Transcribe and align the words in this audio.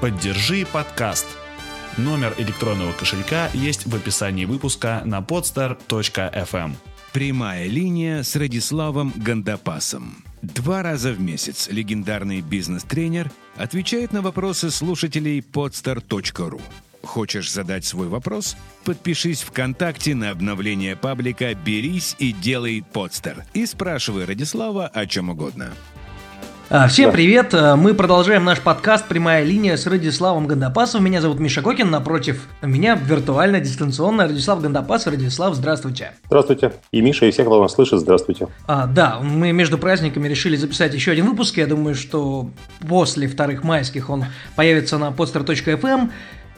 Поддержи 0.00 0.66
подкаст. 0.70 1.26
Номер 1.96 2.34
электронного 2.36 2.92
кошелька 2.92 3.48
есть 3.54 3.86
в 3.86 3.94
описании 3.96 4.44
выпуска 4.44 5.00
на 5.06 5.20
podstar.fm. 5.20 6.72
Прямая 7.14 7.66
линия 7.66 8.22
с 8.22 8.36
Радиславом 8.36 9.14
Гандапасом. 9.16 10.22
Два 10.42 10.82
раза 10.82 11.12
в 11.12 11.20
месяц 11.20 11.68
легендарный 11.70 12.42
бизнес-тренер 12.42 13.30
отвечает 13.56 14.12
на 14.12 14.20
вопросы 14.20 14.70
слушателей 14.70 15.40
podstar.ru. 15.40 16.60
Хочешь 17.02 17.50
задать 17.50 17.86
свой 17.86 18.08
вопрос? 18.08 18.54
Подпишись 18.84 19.40
ВКонтакте 19.40 20.14
на 20.14 20.28
обновление 20.28 20.94
паблика 20.94 21.54
«Берись 21.54 22.16
и 22.18 22.32
делай 22.32 22.84
подстер» 22.92 23.46
и 23.54 23.64
спрашивай 23.64 24.26
Радислава 24.26 24.88
о 24.88 25.06
чем 25.06 25.30
угодно. 25.30 25.72
А, 26.68 26.88
Всем 26.88 27.12
привет! 27.12 27.54
А, 27.54 27.76
Мы 27.76 27.94
продолжаем 27.94 28.44
наш 28.44 28.60
подкаст 28.60 29.06
«Прямая 29.06 29.44
линия» 29.44 29.76
с 29.76 29.86
Радиславом 29.86 30.48
Гандапасовым. 30.48 31.04
Меня 31.04 31.20
зовут 31.20 31.38
Миша 31.38 31.62
Кокин, 31.62 31.90
напротив 31.90 32.48
меня 32.60 32.96
виртуально, 32.96 33.60
дистанционно 33.60 34.24
Радислав 34.24 34.60
Гандапасов. 34.60 35.12
Радислав, 35.12 35.54
здравствуйте. 35.54 36.12
Здравствуйте. 36.26 36.72
И 36.90 37.00
Миша, 37.02 37.26
и 37.26 37.30
всех, 37.30 37.46
кто 37.46 37.62
нас 37.62 37.74
слышит, 37.74 38.00
здравствуйте. 38.00 38.48
А, 38.66 38.86
да, 38.86 39.20
мы 39.20 39.52
между 39.52 39.78
праздниками 39.78 40.26
решили 40.26 40.56
записать 40.56 40.92
еще 40.92 41.12
один 41.12 41.26
выпуск. 41.30 41.56
Я 41.56 41.68
думаю, 41.68 41.94
что 41.94 42.50
после 42.88 43.28
вторых 43.28 43.62
майских 43.62 44.10
он 44.10 44.24
появится 44.56 44.98
на 44.98 45.10
podster.fm. 45.10 46.10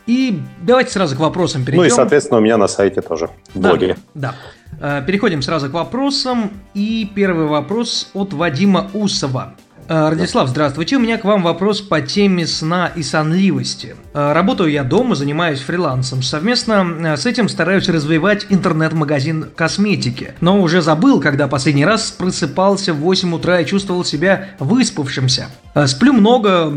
И 0.06 0.40
давайте 0.62 0.90
сразу 0.90 1.16
к 1.16 1.18
вопросам 1.18 1.66
перейдем. 1.66 1.82
Ну 1.82 1.86
и, 1.86 1.90
соответственно, 1.90 2.38
у 2.38 2.42
меня 2.42 2.56
на 2.56 2.66
сайте 2.66 3.02
тоже, 3.02 3.28
в 3.52 3.60
Да, 3.60 3.68
блоге. 3.70 3.98
Да. 4.14 4.34
Э, 4.80 5.02
Переходим 5.06 5.42
сразу 5.42 5.68
к 5.68 5.74
вопросам. 5.74 6.50
И 6.72 7.10
первый 7.14 7.44
вопрос 7.44 8.08
от 8.14 8.32
Вадима 8.32 8.90
Усова. 8.94 9.52
Э, 9.88 10.10
Радислав, 10.10 10.48
здравствуйте. 10.48 10.96
У 10.96 11.00
меня 11.00 11.16
к 11.16 11.24
вам 11.24 11.42
вопрос 11.42 11.80
по 11.80 12.02
теме 12.02 12.46
сна 12.46 12.92
и 12.94 13.02
сонливости. 13.02 13.96
Э, 14.12 14.32
Работаю 14.32 14.70
я 14.70 14.84
дома, 14.84 15.14
занимаюсь 15.14 15.60
фрилансом. 15.60 16.22
Совместно 16.22 16.86
э, 17.00 17.16
с 17.16 17.24
этим 17.24 17.48
стараюсь 17.48 17.88
развивать 17.88 18.46
интернет-магазин 18.50 19.46
косметики. 19.56 20.34
Но 20.42 20.60
уже 20.60 20.82
забыл, 20.82 21.20
когда 21.20 21.48
последний 21.48 21.86
раз 21.86 22.10
просыпался 22.10 22.92
в 22.92 22.98
8 22.98 23.34
утра 23.34 23.60
и 23.60 23.66
чувствовал 23.66 24.04
себя 24.04 24.50
выспавшимся. 24.58 25.46
Сплю 25.86 26.12
много, 26.12 26.72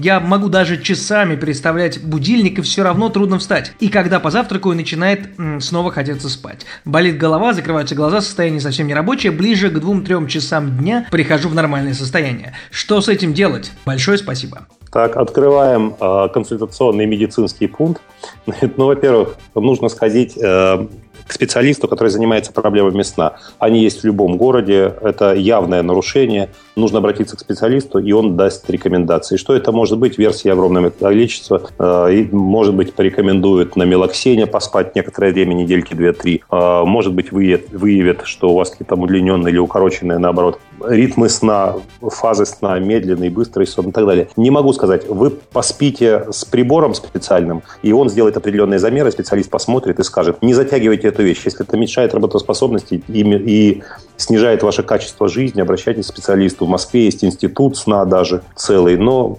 я 0.00 0.20
могу 0.20 0.48
даже 0.48 0.80
часами 0.80 1.34
переставлять 1.34 2.02
будильник, 2.02 2.58
и 2.58 2.62
все 2.62 2.82
равно 2.82 3.08
трудно 3.08 3.38
встать. 3.38 3.72
И 3.80 3.88
когда 3.88 4.20
позавтракаю, 4.20 4.76
начинает 4.76 5.30
снова 5.60 5.90
хотеться 5.90 6.28
спать. 6.28 6.66
Болит 6.84 7.16
голова, 7.16 7.54
закрываются 7.54 7.94
глаза, 7.94 8.20
состояние 8.20 8.60
совсем 8.60 8.86
нерабочее. 8.86 9.32
Ближе 9.32 9.70
к 9.70 9.78
2-3 9.78 10.28
часам 10.28 10.76
дня 10.76 11.06
прихожу 11.10 11.48
в 11.48 11.54
нормальное 11.54 11.94
состояние. 11.94 12.43
Что 12.70 13.00
с 13.00 13.08
этим 13.08 13.34
делать? 13.34 13.72
Большое 13.84 14.18
спасибо. 14.18 14.66
Так, 14.92 15.16
открываем 15.16 15.96
э, 16.00 16.28
консультационный 16.32 17.06
медицинский 17.06 17.66
пункт. 17.66 18.02
Ну, 18.76 18.86
во-первых, 18.86 19.36
нужно 19.54 19.88
сходить 19.88 20.36
э, 20.36 20.86
к 21.26 21.32
специалисту, 21.32 21.88
который 21.88 22.08
занимается 22.08 22.52
проблемами 22.52 23.02
сна. 23.02 23.34
Они 23.58 23.82
есть 23.82 24.02
в 24.02 24.04
любом 24.04 24.36
городе, 24.36 24.94
это 25.00 25.34
явное 25.34 25.82
нарушение. 25.82 26.50
Нужно 26.76 26.98
обратиться 26.98 27.36
к 27.36 27.40
специалисту, 27.40 27.98
и 27.98 28.12
он 28.12 28.36
даст 28.36 28.68
рекомендации. 28.68 29.36
Что 29.36 29.54
это 29.54 29.72
может 29.72 29.98
быть? 29.98 30.18
Версии 30.18 30.48
огромное 30.50 30.90
количество. 30.90 31.62
Э, 31.78 32.26
может 32.32 32.74
быть, 32.74 32.94
порекомендует 32.94 33.76
на 33.76 33.84
мелоксене 33.84 34.46
поспать 34.46 34.94
некоторое 34.94 35.32
время, 35.32 35.54
недельки 35.54 35.94
2-3. 35.94 36.42
Э, 36.50 36.84
Может 36.84 37.14
быть, 37.14 37.32
выявит, 37.32 37.70
выявит, 37.72 38.22
что 38.24 38.50
у 38.50 38.56
вас 38.56 38.70
какие-то 38.70 38.94
удлиненные 38.94 39.52
или 39.52 39.58
укороченные, 39.58 40.18
наоборот, 40.18 40.60
ритмы 40.86 41.28
сна, 41.28 41.76
фазы 42.00 42.46
сна, 42.46 42.78
медленный, 42.78 43.30
быстрый 43.30 43.66
сон 43.66 43.88
и 43.88 43.92
так 43.92 44.06
далее. 44.06 44.28
Не 44.36 44.50
могу 44.50 44.72
сказать. 44.72 45.08
Вы 45.08 45.30
поспите 45.30 46.26
с 46.30 46.44
прибором 46.44 46.94
специальным, 46.94 47.62
и 47.82 47.92
он 47.92 48.08
сделает 48.08 48.36
определенные 48.36 48.78
замеры, 48.78 49.10
специалист 49.10 49.50
посмотрит 49.50 49.98
и 49.98 50.02
скажет, 50.02 50.42
не 50.42 50.54
затягивайте 50.54 51.08
эту 51.08 51.22
вещь. 51.22 51.42
Если 51.44 51.64
это 51.64 51.76
мешает 51.76 52.14
работоспособности 52.14 53.02
и, 53.08 53.20
и 53.22 53.82
снижает 54.16 54.62
ваше 54.62 54.82
качество 54.82 55.28
жизни, 55.28 55.60
обращайтесь 55.60 56.06
к 56.06 56.08
специалисту. 56.08 56.66
В 56.66 56.68
Москве 56.68 57.04
есть 57.04 57.24
институт 57.24 57.76
сна 57.76 58.04
даже 58.04 58.42
целый, 58.56 58.96
но 58.96 59.38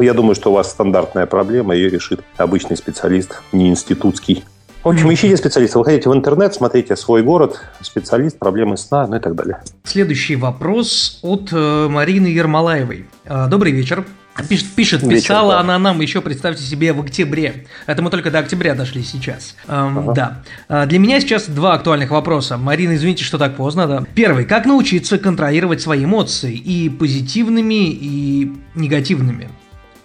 я 0.00 0.14
думаю, 0.14 0.34
что 0.34 0.50
у 0.50 0.54
вас 0.54 0.70
стандартная 0.70 1.26
проблема, 1.26 1.74
ее 1.74 1.90
решит 1.90 2.20
обычный 2.36 2.76
специалист, 2.76 3.42
не 3.52 3.68
институтский. 3.68 4.44
В 4.86 4.88
общем, 4.90 5.12
ищите 5.12 5.36
специалиста. 5.36 5.80
Выходите 5.80 6.08
в 6.08 6.14
интернет, 6.14 6.54
смотрите 6.54 6.94
свой 6.94 7.24
город, 7.24 7.60
специалист, 7.80 8.38
проблемы 8.38 8.76
сна, 8.76 9.04
ну 9.08 9.16
и 9.16 9.18
так 9.18 9.34
далее. 9.34 9.58
Следующий 9.82 10.36
вопрос 10.36 11.18
от 11.22 11.48
э, 11.50 11.88
Марины 11.88 12.28
Ермолаевой. 12.28 13.06
Э, 13.24 13.48
Добрый 13.48 13.72
вечер. 13.72 14.06
Пишет, 14.48 14.68
пишет 14.76 15.02
Вечер, 15.02 15.16
писала 15.16 15.54
да. 15.54 15.60
она 15.60 15.78
нам 15.80 16.00
еще, 16.00 16.20
представьте 16.20 16.62
себе, 16.62 16.92
в 16.92 17.00
октябре. 17.00 17.66
Это 17.86 18.00
мы 18.00 18.10
только 18.10 18.30
до 18.30 18.38
октября 18.38 18.76
дошли 18.76 19.02
сейчас. 19.02 19.56
Эм, 19.66 20.14
Да. 20.14 20.44
Э, 20.68 20.86
Для 20.86 21.00
меня 21.00 21.18
сейчас 21.18 21.48
два 21.48 21.74
актуальных 21.74 22.10
вопроса. 22.12 22.56
Марина, 22.56 22.94
извините, 22.94 23.24
что 23.24 23.38
так 23.38 23.56
поздно, 23.56 23.88
да. 23.88 24.04
Первый. 24.14 24.44
Как 24.44 24.66
научиться 24.66 25.18
контролировать 25.18 25.80
свои 25.80 26.04
эмоции 26.04 26.54
и 26.54 26.88
позитивными, 26.90 27.90
и 27.90 28.52
негативными? 28.76 29.48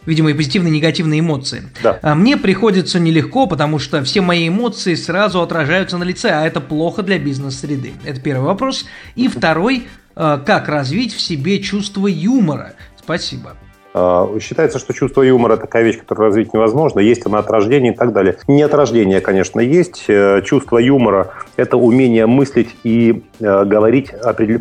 Видимо, 0.06 0.32
и 0.32 0.34
позитивные, 0.34 0.74
и 0.74 0.78
негативные 0.78 1.20
эмоции. 1.20 1.64
Да. 1.84 2.00
А 2.02 2.16
Мне 2.16 2.38
приходится 2.38 3.00
нелегко, 3.00 3.46
потому 3.46 3.78
что 3.78 4.04
все 4.04 4.22
мои 4.22 4.48
эмоции 4.48 4.96
сразу 4.96 5.42
отражаются 5.42 5.98
на 5.98 6.04
лице, 6.04 6.30
а 6.30 6.46
это 6.46 6.60
плохо 6.60 7.04
для 7.04 7.20
бизнес-среды. 7.20 7.94
Это 8.04 8.20
первый 8.20 8.46
вопрос. 8.46 8.86
И 9.16 9.28
второй, 9.28 9.88
э, 10.16 10.40
как 10.46 10.68
развить 10.68 11.14
в 11.14 11.22
себе 11.22 11.60
чувство 11.60 12.08
юмора? 12.08 12.74
Спасибо. 12.98 13.56
А, 13.94 14.30
Считается, 14.40 14.80
что 14.80 14.94
чувство 14.94 15.22
юмора 15.22 15.58
такая 15.58 15.84
вещь, 15.84 16.00
которую 16.00 16.28
развить 16.28 16.54
невозможно. 16.54 17.00
Есть 17.00 17.26
она 17.26 17.40
от 17.40 17.50
рождения 17.50 17.92
и 17.92 17.96
так 17.96 18.14
далее. 18.14 18.38
Не 18.48 18.64
от 18.64 18.74
рождения, 18.74 19.22
конечно, 19.22 19.60
есть. 19.60 20.06
Э, 20.08 20.42
Чувство 20.44 20.78
юмора– 20.78 21.32
это 21.58 21.78
умение 21.78 22.26
мыслить 22.26 22.76
и 22.84 23.24
э, 23.40 23.66
говорить 23.66 24.12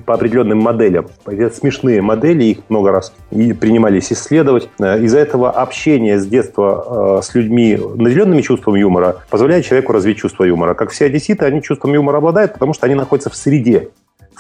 по 0.05 0.15
определенным 0.15 0.59
моделям. 0.59 1.07
Это 1.27 1.55
смешные 1.55 2.03
модели, 2.03 2.45
их 2.45 2.59
много 2.69 2.91
раз 2.93 3.13
и 3.31 3.53
принимались 3.53 4.13
исследовать. 4.13 4.69
Э, 4.81 5.01
Из-за 5.03 5.19
этого 5.19 5.51
общение 5.51 6.19
с 6.19 6.27
детства 6.27 7.19
э, 7.21 7.23
с 7.23 7.35
людьми, 7.35 7.79
наделенными 7.97 8.43
чувством 8.43 8.75
юмора, 8.75 9.17
позволяет 9.31 9.65
человеку 9.65 9.93
развить 9.93 10.19
чувство 10.19 10.45
юмора. 10.45 10.75
Как 10.75 10.91
все 10.91 11.07
одесситы, 11.07 11.45
они 11.45 11.63
чувством 11.63 11.95
юмора 11.95 12.19
обладают, 12.19 12.53
потому 12.55 12.75
что 12.75 12.87
они 12.87 12.95
находятся 12.95 13.31
в 13.31 13.37
среде, 13.37 13.91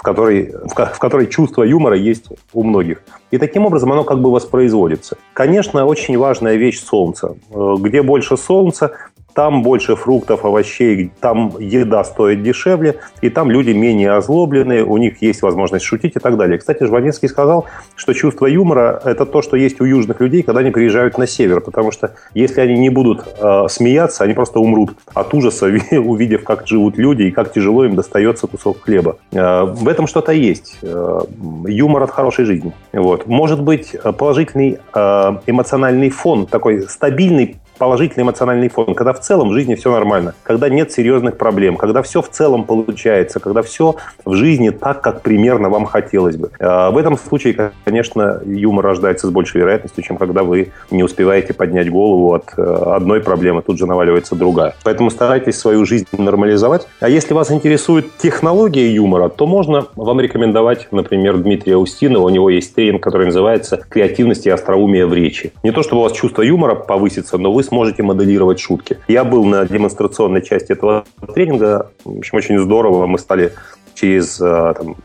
в 0.00 0.02
которой, 0.02 0.50
в, 0.64 0.72
ко- 0.74 0.86
в 0.86 0.98
которой 0.98 1.26
чувство 1.26 1.62
юмора 1.62 1.94
есть 1.94 2.24
у 2.54 2.62
многих. 2.64 3.02
И 3.30 3.36
таким 3.36 3.66
образом 3.66 3.92
оно 3.92 4.02
как 4.02 4.18
бы 4.22 4.32
воспроизводится. 4.32 5.18
Конечно, 5.34 5.84
очень 5.84 6.16
важная 6.16 6.56
вещь 6.56 6.80
солнце. 6.82 7.34
Э, 7.50 7.74
Где 7.78 8.00
больше 8.00 8.38
солнца, 8.38 8.92
там 9.34 9.62
больше 9.62 9.96
фруктов, 9.96 10.44
овощей, 10.44 11.10
там 11.20 11.52
еда 11.58 12.04
стоит 12.04 12.42
дешевле, 12.42 12.96
и 13.20 13.30
там 13.30 13.50
люди 13.50 13.70
менее 13.70 14.12
озлобленные, 14.12 14.84
у 14.84 14.96
них 14.96 15.22
есть 15.22 15.42
возможность 15.42 15.84
шутить 15.84 16.16
и 16.16 16.18
так 16.18 16.36
далее. 16.36 16.58
Кстати, 16.58 16.84
Жванецкий 16.84 17.28
сказал, 17.28 17.66
что 17.96 18.12
чувство 18.12 18.46
юмора– 18.46 19.00
это 19.04 19.26
то, 19.26 19.42
что 19.42 19.56
есть 19.56 19.80
у 19.80 19.84
южных 19.84 20.20
людей, 20.20 20.42
когда 20.42 20.60
они 20.60 20.70
приезжают 20.70 21.18
на 21.18 21.26
север, 21.26 21.60
потому 21.60 21.90
что 21.92 22.14
если 22.34 22.60
они 22.60 22.78
не 22.78 22.90
будут 22.90 23.24
э, 23.38 23.66
смеяться, 23.68 24.24
они 24.24 24.34
просто 24.34 24.60
умрут 24.60 24.90
от 25.14 25.34
ужаса, 25.34 25.66
увидев, 25.92 26.44
как 26.44 26.66
живут 26.66 26.98
люди 26.98 27.24
и 27.24 27.30
как 27.30 27.52
тяжело 27.52 27.84
им 27.84 27.96
достается 27.96 28.46
кусок 28.46 28.82
хлеба. 28.82 29.16
Э, 29.32 29.64
в 29.64 29.88
этом 29.88 30.06
что-то 30.06 30.32
есть. 30.32 30.78
Э, 30.82 31.20
юмор 31.66 32.02
от 32.02 32.10
хорошей 32.10 32.44
жизни. 32.44 32.72
Вот. 32.92 33.26
Может 33.26 33.62
быть, 33.62 33.94
э, 33.94 34.12
положительный 34.12 34.78
э, 34.94 35.32
эмоциональный 35.46 36.10
фон, 36.10 36.46
такой 36.46 36.82
стабильный 36.88 37.56
положительный 37.80 38.24
эмоциональный 38.24 38.68
фон, 38.68 38.94
когда 38.94 39.14
в 39.14 39.20
целом 39.20 39.48
в 39.48 39.52
жизни 39.54 39.74
все 39.74 39.90
нормально, 39.90 40.34
когда 40.42 40.68
нет 40.68 40.92
серьезных 40.92 41.38
проблем, 41.38 41.76
когда 41.76 42.02
все 42.02 42.20
в 42.20 42.28
целом 42.28 42.64
получается, 42.64 43.40
когда 43.40 43.62
все 43.62 43.96
в 44.26 44.34
жизни 44.34 44.68
так, 44.68 45.00
как 45.00 45.22
примерно 45.22 45.70
вам 45.70 45.86
хотелось 45.86 46.36
бы. 46.36 46.50
Э, 46.60 46.90
В 46.90 46.98
этом 46.98 47.16
случае, 47.16 47.72
конечно, 47.84 48.42
юмор 48.44 48.84
рождается 48.84 49.28
с 49.28 49.30
большей 49.30 49.62
вероятностью, 49.62 50.04
чем 50.04 50.18
когда 50.18 50.42
вы 50.42 50.72
не 50.90 51.02
успеваете 51.02 51.54
поднять 51.54 51.90
голову 51.90 52.34
от 52.34 52.52
э, 52.58 52.62
одной 52.62 53.20
проблемы, 53.20 53.62
тут 53.62 53.78
же 53.78 53.86
наваливается 53.86 54.36
другая. 54.36 54.74
Поэтому 54.84 55.10
старайтесь 55.10 55.58
свою 55.58 55.86
жизнь 55.86 56.06
нормализовать. 56.12 56.86
А 57.00 57.08
если 57.08 57.32
вас 57.32 57.50
интересует 57.50 58.14
технология 58.18 58.92
юмора, 58.92 59.30
то 59.30 59.46
можно 59.46 59.86
вам 59.96 60.20
рекомендовать, 60.20 60.88
например, 60.90 61.38
Дмитрия 61.38 61.78
Устинова. 61.78 62.26
У 62.26 62.28
него 62.28 62.50
есть 62.50 62.74
тренинг, 62.74 63.02
который 63.02 63.26
называется 63.26 63.80
«Креативность 63.88 64.44
и 64.44 64.50
остроумие 64.50 65.06
в 65.06 65.14
речи». 65.14 65.54
Не 65.62 65.70
то, 65.72 65.82
чтобы 65.82 66.02
у 66.02 66.04
вас 66.04 66.12
чувство 66.12 66.42
юмора 66.42 66.74
повысится, 66.74 67.38
но 67.38 67.50
вы 67.50 67.69
сможете 67.70 68.02
моделировать 68.02 68.58
шутки. 68.60 68.98
Я 69.08 69.22
был 69.24 69.44
на 69.44 69.64
демонстрационной 69.64 70.42
части 70.42 70.72
этого 70.72 71.04
тренинга. 71.34 71.90
В 72.04 72.18
общем, 72.18 72.36
очень 72.38 72.58
здорово. 72.58 73.06
Мы 73.06 73.18
стали 73.18 73.52
через 73.94 74.40
э, 74.40 74.74
там, 74.76 74.96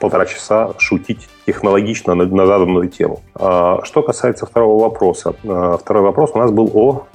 полтора 0.00 0.26
часа 0.26 0.70
шутить 0.78 1.28
технологично 1.46 2.14
на, 2.14 2.24
на 2.26 2.46
заданную 2.46 2.88
тему. 2.88 3.20
А, 3.34 3.80
Что 3.84 4.02
касается 4.02 4.46
второго 4.46 4.82
вопроса. 4.84 5.34
А, 5.44 5.76
Второй 5.78 6.02
вопрос 6.02 6.30
у 6.34 6.38
нас 6.38 6.50
был 6.50 6.70
о... 6.74 7.06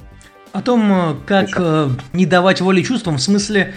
О 0.52 0.60
том, 0.62 0.92
э, 0.92 1.14
как 1.26 1.48
э, 1.58 1.88
не 2.12 2.26
давать 2.26 2.60
воли 2.60 2.82
чувствам, 2.82 3.16
в 3.16 3.22
смысле, 3.22 3.72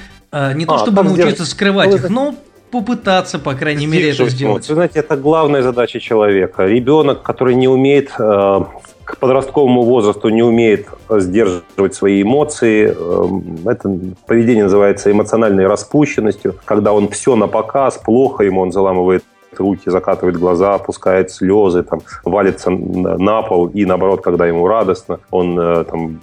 не 0.55 0.65
то 0.65 0.75
А, 0.75 0.77
чтобы 0.79 1.03
научиться 1.03 1.31
сделать- 1.45 1.49
скрывать 1.49 1.89
Ну, 1.91 1.95
их, 1.95 2.09
но 2.09 2.35
попытаться, 2.71 3.39
по 3.39 3.53
крайней 3.53 3.87
мере, 3.87 4.11
это 4.11 4.27
сделать. 4.27 4.67
Вы 4.67 4.73
знаете, 4.75 4.99
это 4.99 5.15
главная 5.15 5.61
задача 5.61 5.99
человека. 5.99 6.65
Ребенок, 6.65 7.21
который 7.23 7.55
не 7.55 7.69
умеет 7.69 8.11
э, 8.19 8.59
к 9.05 9.17
подростковому 9.17 9.83
возрасту 9.83 10.29
не 10.29 10.41
умеет 10.41 10.87
сдерживать 11.09 11.93
свои 11.93 12.23
эмоции. 12.23 12.87
Эм, 12.89 13.59
это 13.67 13.97
поведение 14.25 14.63
называется 14.63 15.11
эмоциональной 15.11 15.67
распущенностью, 15.67 16.55
когда 16.65 16.91
он 16.91 17.09
все 17.09 17.35
на 17.35 17.47
показ, 17.47 17.97
плохо 18.03 18.43
ему, 18.43 18.61
он 18.61 18.71
заламывает 18.71 19.23
руки, 19.59 19.89
закатывает 19.89 20.37
глаза, 20.37 20.75
опускает 20.75 21.31
слезы, 21.31 21.83
там, 21.83 22.01
валится 22.23 22.69
на 22.69 23.41
пол, 23.41 23.67
и 23.67 23.85
наоборот, 23.85 24.21
когда 24.21 24.45
ему 24.47 24.67
радостно, 24.67 25.19
он 25.31 25.59
э, 25.59 25.83
там, 25.85 26.19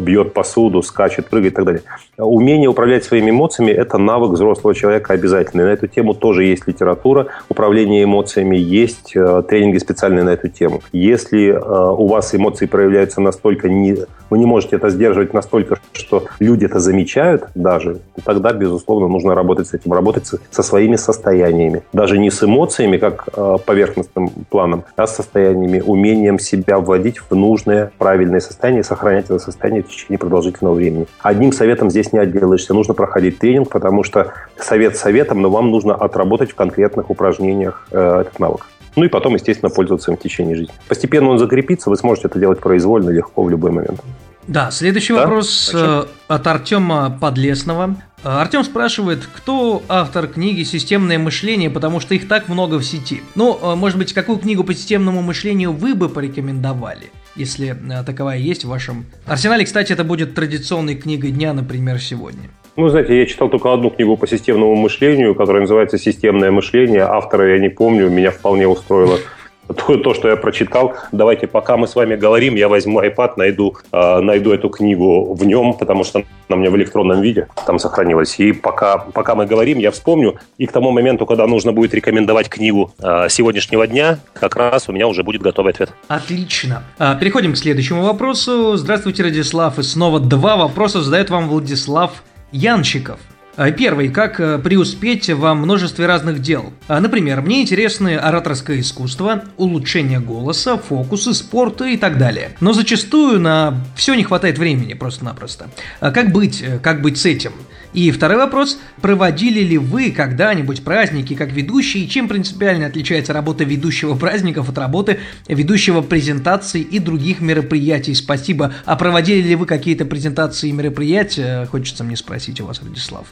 бьет 0.00 0.32
посуду, 0.32 0.82
скачет, 0.82 1.26
прыгает 1.26 1.52
и 1.52 1.56
так 1.56 1.64
далее. 1.64 1.82
Умение 2.18 2.68
управлять 2.68 3.04
своими 3.04 3.30
эмоциями– 3.30 3.70
это 3.72 3.98
навык 3.98 4.32
взрослого 4.32 4.74
человека 4.74 5.12
обязательный. 5.12 5.64
На 5.64 5.70
эту 5.70 5.86
тему 5.86 6.14
тоже 6.14 6.44
есть 6.44 6.66
литература. 6.66 7.26
Управление 7.48 8.04
эмоциями 8.04 8.56
есть 8.56 9.14
э, 9.16 9.42
тренинги 9.48 9.78
специальные 9.78 10.24
на 10.24 10.30
эту 10.30 10.48
тему. 10.48 10.82
Если 10.92 11.48
э, 11.48 11.58
у 11.58 12.06
вас 12.06 12.34
эмоции 12.34 12.66
проявляются 12.66 13.20
настолько, 13.20 13.68
не, 13.68 13.96
вы 14.30 14.38
не 14.38 14.46
можете 14.46 14.76
это 14.76 14.90
сдерживать 14.90 15.34
настолько, 15.34 15.78
что 15.92 16.24
люди 16.38 16.64
это 16.64 16.78
замечают 16.78 17.44
даже, 17.54 17.98
тогда, 18.24 18.52
безусловно, 18.52 19.08
нужно 19.08 19.34
работать 19.34 19.68
с 19.68 19.74
этим, 19.74 19.92
работать 19.92 20.30
со 20.50 20.62
своими 20.62 20.96
состояниями. 20.96 21.82
Даже 21.92 22.18
не 22.18 22.30
с 22.30 22.42
эмоциями, 22.42 22.96
как 22.96 23.28
э, 23.34 23.56
поверхностным 23.64 24.30
планом, 24.50 24.84
а 24.96 25.06
с 25.06 25.16
состояниями, 25.16 25.80
умением 25.80 26.38
себя 26.38 26.78
вводить 26.78 27.18
в 27.18 27.34
нужное, 27.34 27.92
правильное 27.98 28.40
состояние, 28.40 28.84
сохранять 28.84 29.26
это 29.26 29.38
состояние 29.38 29.82
в 29.82 29.88
течение 29.88 30.18
продолжительного 30.18 30.74
времени. 30.74 31.06
Одним 31.22 31.52
советом 31.52 31.90
здесь 31.90 32.12
не 32.12 32.18
отделаешься. 32.18 32.74
Нужно 32.74 32.94
проходить 32.94 33.38
тренинг, 33.38 33.70
потому 33.70 34.02
что 34.02 34.32
совет 34.58 34.96
советом, 34.96 35.40
но 35.42 35.50
вам 35.50 35.70
нужно 35.70 35.94
отработать 35.94 36.50
в 36.50 36.54
конкретных 36.54 37.10
упражнениях 37.10 37.86
э, 37.90 38.20
этот 38.20 38.38
навык. 38.38 38.66
Ну 38.96 39.04
и 39.04 39.08
потом, 39.08 39.34
естественно, 39.34 39.70
пользоваться 39.70 40.10
им 40.10 40.16
в 40.16 40.20
течение 40.20 40.56
жизни. 40.56 40.74
Постепенно 40.88 41.28
он 41.28 41.38
закрепится, 41.38 41.90
вы 41.90 41.96
сможете 41.96 42.28
это 42.28 42.38
делать 42.38 42.60
произвольно, 42.60 43.10
легко, 43.10 43.42
в 43.42 43.50
любой 43.50 43.70
момент. 43.70 44.00
Да, 44.48 44.70
следующий 44.70 45.12
да? 45.12 45.20
вопрос 45.20 45.66
Зачем? 45.72 45.88
Э, 45.88 46.04
от 46.28 46.46
Артема 46.46 47.18
Подлесного. 47.20 47.96
Э, 48.22 48.28
Артем 48.28 48.64
спрашивает, 48.64 49.28
кто 49.34 49.82
автор 49.88 50.28
книги 50.28 50.62
«Системное 50.62 51.18
мышление», 51.18 51.68
потому 51.68 52.00
что 52.00 52.14
их 52.14 52.28
так 52.28 52.48
много 52.48 52.76
в 52.76 52.84
сети. 52.84 53.22
Ну, 53.34 53.58
э, 53.60 53.74
может 53.74 53.98
быть, 53.98 54.12
какую 54.12 54.38
книгу 54.38 54.62
по 54.62 54.72
системному 54.72 55.20
мышлению 55.20 55.72
вы 55.72 55.94
бы 55.94 56.08
порекомендовали, 56.08 57.10
если 57.34 57.76
таковая 58.06 58.38
есть 58.38 58.64
в 58.64 58.68
вашем 58.68 59.06
арсенале? 59.26 59.64
Кстати, 59.64 59.92
это 59.92 60.04
будет 60.04 60.34
традиционной 60.34 60.94
книгой 60.94 61.32
дня, 61.32 61.52
например, 61.52 62.00
сегодня. 62.00 62.48
Ну, 62.76 62.88
знаете, 62.90 63.18
я 63.18 63.24
читал 63.24 63.48
только 63.48 63.72
одну 63.72 63.88
книгу 63.88 64.18
по 64.18 64.26
системному 64.26 64.74
мышлению, 64.74 65.34
которая 65.34 65.62
называется 65.62 65.96
«Системное 65.96 66.50
мышление». 66.50 67.02
Автора 67.02 67.54
я 67.54 67.58
не 67.58 67.70
помню, 67.70 68.10
меня 68.10 68.30
вполне 68.30 68.68
устроило 68.68 69.18
то, 69.66 69.96
то, 69.96 70.12
что 70.12 70.28
я 70.28 70.36
прочитал. 70.36 70.94
Давайте, 71.10 71.46
пока 71.46 71.78
мы 71.78 71.88
с 71.88 71.94
вами 71.94 72.16
говорим, 72.16 72.54
я 72.54 72.68
возьму 72.68 73.00
iPad, 73.02 73.32
найду, 73.38 73.78
э, 73.92 74.20
найду 74.20 74.52
эту 74.52 74.68
книгу 74.68 75.32
в 75.32 75.46
нем, 75.46 75.72
потому 75.72 76.04
что 76.04 76.22
она 76.48 76.56
у 76.56 76.60
меня 76.60 76.70
в 76.70 76.76
электронном 76.76 77.22
виде 77.22 77.48
там 77.66 77.78
сохранилась. 77.78 78.38
И 78.38 78.52
пока, 78.52 78.98
пока 78.98 79.34
мы 79.34 79.46
говорим, 79.46 79.78
я 79.78 79.90
вспомню. 79.90 80.38
И 80.58 80.66
к 80.66 80.72
тому 80.72 80.90
моменту, 80.90 81.24
когда 81.24 81.46
нужно 81.46 81.72
будет 81.72 81.94
рекомендовать 81.94 82.50
книгу 82.50 82.92
э, 82.98 83.28
сегодняшнего 83.30 83.86
дня, 83.86 84.18
как 84.34 84.54
раз 84.54 84.90
у 84.90 84.92
меня 84.92 85.08
уже 85.08 85.22
будет 85.22 85.40
готовый 85.40 85.72
ответ. 85.72 85.94
Отлично. 86.08 86.82
А, 86.98 87.14
переходим 87.14 87.54
к 87.54 87.56
следующему 87.56 88.02
вопросу. 88.02 88.76
Здравствуйте, 88.76 89.22
Радислав. 89.22 89.78
И 89.78 89.82
снова 89.82 90.20
два 90.20 90.56
вопроса 90.56 91.00
задает 91.00 91.30
вам 91.30 91.48
Владислав 91.48 92.22
Янчиков. 92.56 93.20
А, 93.56 93.70
первый. 93.70 94.08
Как 94.08 94.40
э, 94.40 94.58
преуспеть 94.58 95.30
во 95.30 95.54
множестве 95.54 96.06
разных 96.06 96.40
дел? 96.40 96.72
А, 96.88 97.00
например, 97.00 97.40
мне 97.40 97.62
интересны 97.62 98.16
ораторское 98.16 98.80
искусство, 98.80 99.44
улучшение 99.56 100.20
голоса, 100.20 100.76
фокусы, 100.76 101.32
спорт 101.34 101.82
и 101.82 101.96
так 101.96 102.18
далее. 102.18 102.56
Но 102.60 102.72
зачастую 102.72 103.40
на 103.40 103.78
все 103.94 104.14
не 104.14 104.24
хватает 104.24 104.58
времени 104.58 104.94
просто-напросто. 104.94 105.68
А 106.00 106.10
как 106.10 106.32
быть? 106.32 106.62
Э, 106.62 106.78
как 106.78 107.02
быть 107.02 107.18
с 107.18 107.26
этим? 107.26 107.52
И 107.92 108.10
второй 108.10 108.38
вопрос. 108.38 108.78
Проводили 109.00 109.60
ли 109.60 109.78
вы 109.78 110.10
когда-нибудь 110.10 110.84
праздники 110.84 111.34
как 111.34 111.52
ведущий? 111.52 112.04
И 112.04 112.08
чем 112.08 112.28
принципиально 112.28 112.86
отличается 112.86 113.32
работа 113.32 113.64
ведущего 113.64 114.14
праздников 114.14 114.68
от 114.68 114.78
работы 114.78 115.18
ведущего 115.48 116.02
презентаций 116.02 116.82
и 116.82 116.98
других 116.98 117.40
мероприятий? 117.40 118.14
Спасибо. 118.14 118.74
А 118.84 118.96
проводили 118.96 119.46
ли 119.46 119.54
вы 119.54 119.66
какие-то 119.66 120.04
презентации 120.04 120.68
и 120.68 120.72
мероприятия? 120.72 121.66
Хочется 121.66 122.04
мне 122.04 122.16
спросить 122.16 122.60
у 122.60 122.66
вас, 122.66 122.80
Владислав 122.80 123.26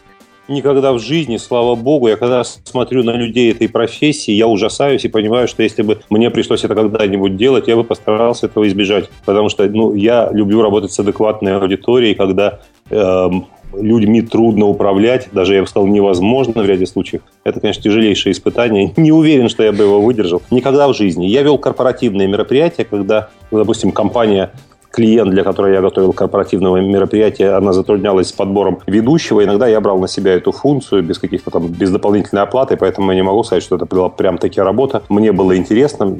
никогда 0.48 0.92
в 0.92 0.98
жизни, 0.98 1.36
слава 1.36 1.74
богу, 1.74 2.08
я 2.08 2.16
когда 2.16 2.44
смотрю 2.44 3.02
на 3.02 3.12
людей 3.12 3.52
этой 3.52 3.68
профессии, 3.68 4.32
я 4.32 4.46
ужасаюсь 4.46 5.04
и 5.04 5.08
понимаю, 5.08 5.48
что 5.48 5.62
если 5.62 5.82
бы 5.82 6.00
мне 6.10 6.30
пришлось 6.30 6.64
это 6.64 6.74
когда-нибудь 6.74 7.36
делать, 7.36 7.68
я 7.68 7.76
бы 7.76 7.84
постарался 7.84 8.46
этого 8.46 8.66
избежать. 8.68 9.08
Потому 9.24 9.48
что 9.48 9.66
ну, 9.68 9.94
я 9.94 10.30
люблю 10.32 10.62
работать 10.62 10.92
с 10.92 10.98
адекватной 10.98 11.56
аудиторией, 11.56 12.14
когда 12.14 12.60
э, 12.90 13.30
людьми 13.80 14.22
трудно 14.22 14.66
управлять, 14.66 15.28
даже 15.32 15.54
я 15.54 15.62
бы 15.62 15.66
сказал, 15.66 15.86
невозможно 15.86 16.62
в 16.62 16.66
ряде 16.66 16.86
случаев. 16.86 17.22
Это, 17.44 17.60
конечно, 17.60 17.82
тяжелейшее 17.82 18.32
испытание. 18.32 18.92
Не 18.96 19.12
уверен, 19.12 19.48
что 19.48 19.62
я 19.62 19.72
бы 19.72 19.84
его 19.84 20.00
выдержал. 20.00 20.42
Никогда 20.50 20.88
в 20.88 20.94
жизни. 20.94 21.26
Я 21.26 21.42
вел 21.42 21.58
корпоративные 21.58 22.28
мероприятия, 22.28 22.84
когда, 22.84 23.28
допустим, 23.50 23.92
компания 23.92 24.50
клиент, 24.94 25.30
для 25.30 25.42
которой 25.42 25.74
я 25.74 25.80
готовил 25.80 26.12
корпоративного 26.12 26.76
мероприятия, 26.76 27.56
она 27.56 27.72
затруднялась 27.72 28.28
с 28.28 28.32
подбором 28.32 28.78
ведущего. 28.86 29.42
Иногда 29.42 29.66
я 29.66 29.80
брал 29.80 29.98
на 29.98 30.06
себя 30.06 30.34
эту 30.34 30.52
функцию 30.52 31.02
без 31.02 31.18
каких-то 31.18 31.50
там, 31.50 31.66
без 31.66 31.90
дополнительной 31.90 32.42
оплаты, 32.42 32.76
поэтому 32.76 33.10
я 33.10 33.16
не 33.16 33.22
могу 33.22 33.42
сказать, 33.42 33.64
что 33.64 33.74
это 33.74 33.86
была 33.86 34.08
прям 34.08 34.38
таки 34.38 34.60
работа. 34.60 35.02
Мне 35.08 35.32
было 35.32 35.56
интересно, 35.56 36.16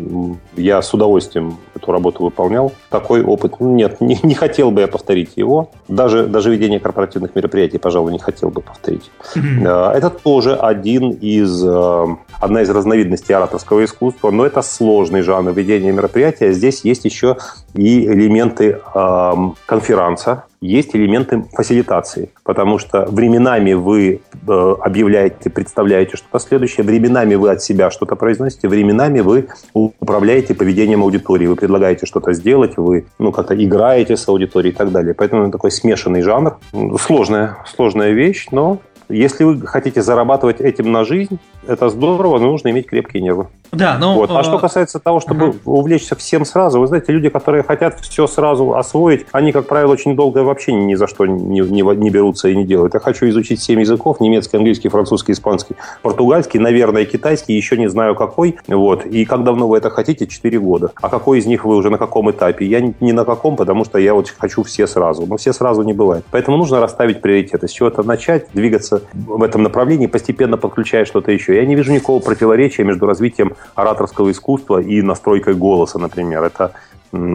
я 0.57 0.83
с 0.83 0.93
удовольствием 0.93 1.57
эту 1.77 1.93
работу 1.93 2.25
выполнял. 2.25 2.73
Такой 2.95 3.25
опыт, 3.25 3.55
ну, 3.59 3.75
нет, 3.75 4.01
не, 4.01 4.21
не 4.23 4.35
хотел 4.35 4.71
бы 4.71 4.83
я 4.83 4.87
повторить 4.87 5.33
его. 5.35 5.69
Даже, 5.89 6.27
даже 6.27 6.49
ведение 6.49 6.79
корпоративных 6.79 7.35
мероприятий, 7.35 7.79
пожалуй, 7.79 8.13
не 8.13 8.21
хотел 8.21 8.51
бы 8.51 8.61
повторить. 8.61 9.11
Mm-hmm. 9.35 9.91
Это 9.95 10.11
тоже 10.11 10.55
один 10.55 11.11
из, 11.11 11.65
э, 11.65 12.07
одна 12.41 12.63
из 12.63 12.71
разновидностей 12.71 13.35
ораторского 13.35 13.85
искусства, 13.85 14.31
но 14.31 14.47
это 14.47 14.63
сложный 14.63 15.23
жанр 15.23 15.51
ведения 15.51 15.91
мероприятия. 15.91 16.53
Здесь 16.53 16.85
есть 16.85 17.05
еще 17.05 17.37
и 17.75 18.07
элементы 18.07 18.79
э, 18.95 19.33
конферанса, 19.67 20.45
есть 20.65 20.97
элементы 20.97 21.45
фасилитации, 21.53 22.31
потому 22.43 22.79
что 22.79 23.05
временами 23.05 23.75
вы 23.75 24.21
э, 24.49 24.75
объявляете, 24.81 25.51
представляете 25.51 26.17
что-то 26.17 26.39
следующее, 26.39 26.85
временами 26.85 27.35
вы 27.35 27.51
от 27.51 27.63
себя 27.63 27.91
что-то 27.91 28.17
произносите, 28.17 28.69
временами 28.69 29.21
вы 29.21 29.49
управляете 29.75 30.55
поведением 30.55 31.03
аудитории, 31.03 31.47
вы 31.47 31.57
предлагаете 31.57 32.07
что-то 32.07 32.33
сделать, 32.33 32.77
вы 32.77 33.05
ну, 33.19 33.31
как-то 33.31 33.55
играете 33.55 34.17
с 34.17 34.27
аудиторией 34.27 34.73
и 34.73 34.77
так 34.77 34.91
далее. 34.91 35.15
Поэтому 35.15 35.43
это 35.43 35.53
такой 35.53 35.71
смешанный 35.71 36.23
жанр. 36.23 36.57
Сложная, 36.99 37.59
сложная 37.67 38.13
вещь, 38.13 38.49
но 38.51 38.81
если 39.09 39.45
вы 39.45 39.67
хотите 39.67 40.03
зарабатывать 40.03 40.61
этим 40.61 40.93
на 40.93 41.05
жизнь, 41.05 41.39
это 41.67 41.89
здорово, 41.89 42.39
но 42.39 42.51
нужно 42.51 42.71
иметь 42.71 42.87
крепкие 42.87 43.23
нервы. 43.23 43.49
Да, 43.73 43.97
но... 43.99 44.15
Вот. 44.15 44.31
А 44.31 44.41
э... 44.41 44.45
что 44.45 44.59
касается 44.59 44.99
того, 44.99 45.21
чтобы 45.21 45.47
uh-huh. 45.47 45.61
увлечься 45.65 46.15
всем 46.17 46.45
сразу, 46.45 46.81
вы 46.81 46.87
знаете, 46.87 47.13
люди, 47.13 47.29
которые 47.29 47.63
хотят 47.63 48.01
все 48.01 48.27
сразу 48.27 48.75
освоить, 48.75 49.27
они, 49.33 49.53
как 49.53 49.67
правило, 49.67 49.93
очень 49.93 50.15
долго 50.15 50.39
вообще 50.39 50.73
ни 50.73 50.95
за 50.95 51.07
что 51.07 51.27
не, 51.27 51.61
не, 51.61 51.83
не 51.83 52.11
берутся 52.11 52.49
и 52.49 52.57
не 52.57 52.65
делают. 52.65 52.95
Я 52.95 53.01
хочу 53.01 53.29
изучить 53.29 53.61
семь 53.61 53.81
языков, 53.81 54.21
немецкий, 54.21 54.57
английский, 54.57 54.89
французский, 54.89 55.33
испанский, 55.33 55.77
португальский, 56.03 56.61
наверное, 56.61 57.05
китайский, 57.05 57.55
еще 57.55 57.77
не 57.77 57.89
знаю 57.89 58.15
какой. 58.15 58.57
Вот. 58.69 59.07
И 59.07 59.25
как 59.25 59.45
давно 59.45 59.69
вы 59.69 59.79
это 59.79 59.91
хотите? 59.91 60.27
Четыре 60.27 60.59
года. 60.59 60.93
А 61.01 61.09
какой 61.09 61.39
из 61.39 61.47
них 61.47 61.65
вы 61.65 61.77
уже 61.77 61.91
на 61.91 61.99
каком 61.99 62.31
этапе? 62.31 62.67
Я 62.67 62.81
не 62.81 63.13
на 63.13 63.25
каком, 63.25 63.57
потому 63.57 63.85
что 63.85 63.99
я 63.99 64.15
вот 64.15 64.33
хочу 64.39 64.63
все 64.63 64.87
сразу. 64.87 65.27
Но 65.27 65.37
все 65.37 65.53
сразу 65.53 65.83
не 65.83 65.93
бывает. 65.93 66.25
Поэтому 66.31 66.57
нужно 66.57 66.81
расставить 66.81 67.21
приоритеты. 67.21 67.69
С 67.69 67.73
чего-то 67.73 68.03
начать, 68.03 68.47
двигаться 68.53 68.94
в 69.13 69.43
этом 69.43 69.63
направлении, 69.63 70.07
постепенно 70.07 70.57
подключая 70.57 71.05
что-то 71.05 71.33
еще. 71.33 71.55
Я 71.55 71.65
не 71.67 71.75
вижу 71.75 71.93
никакого 71.93 72.21
противоречия 72.21 72.85
между 72.85 73.07
развитием 73.07 73.55
ораторского 73.75 74.31
искусства 74.31 74.81
и 74.81 75.03
настройкой 75.03 75.55
голоса, 75.55 75.99
например. 75.99 76.43
Это 76.43 76.73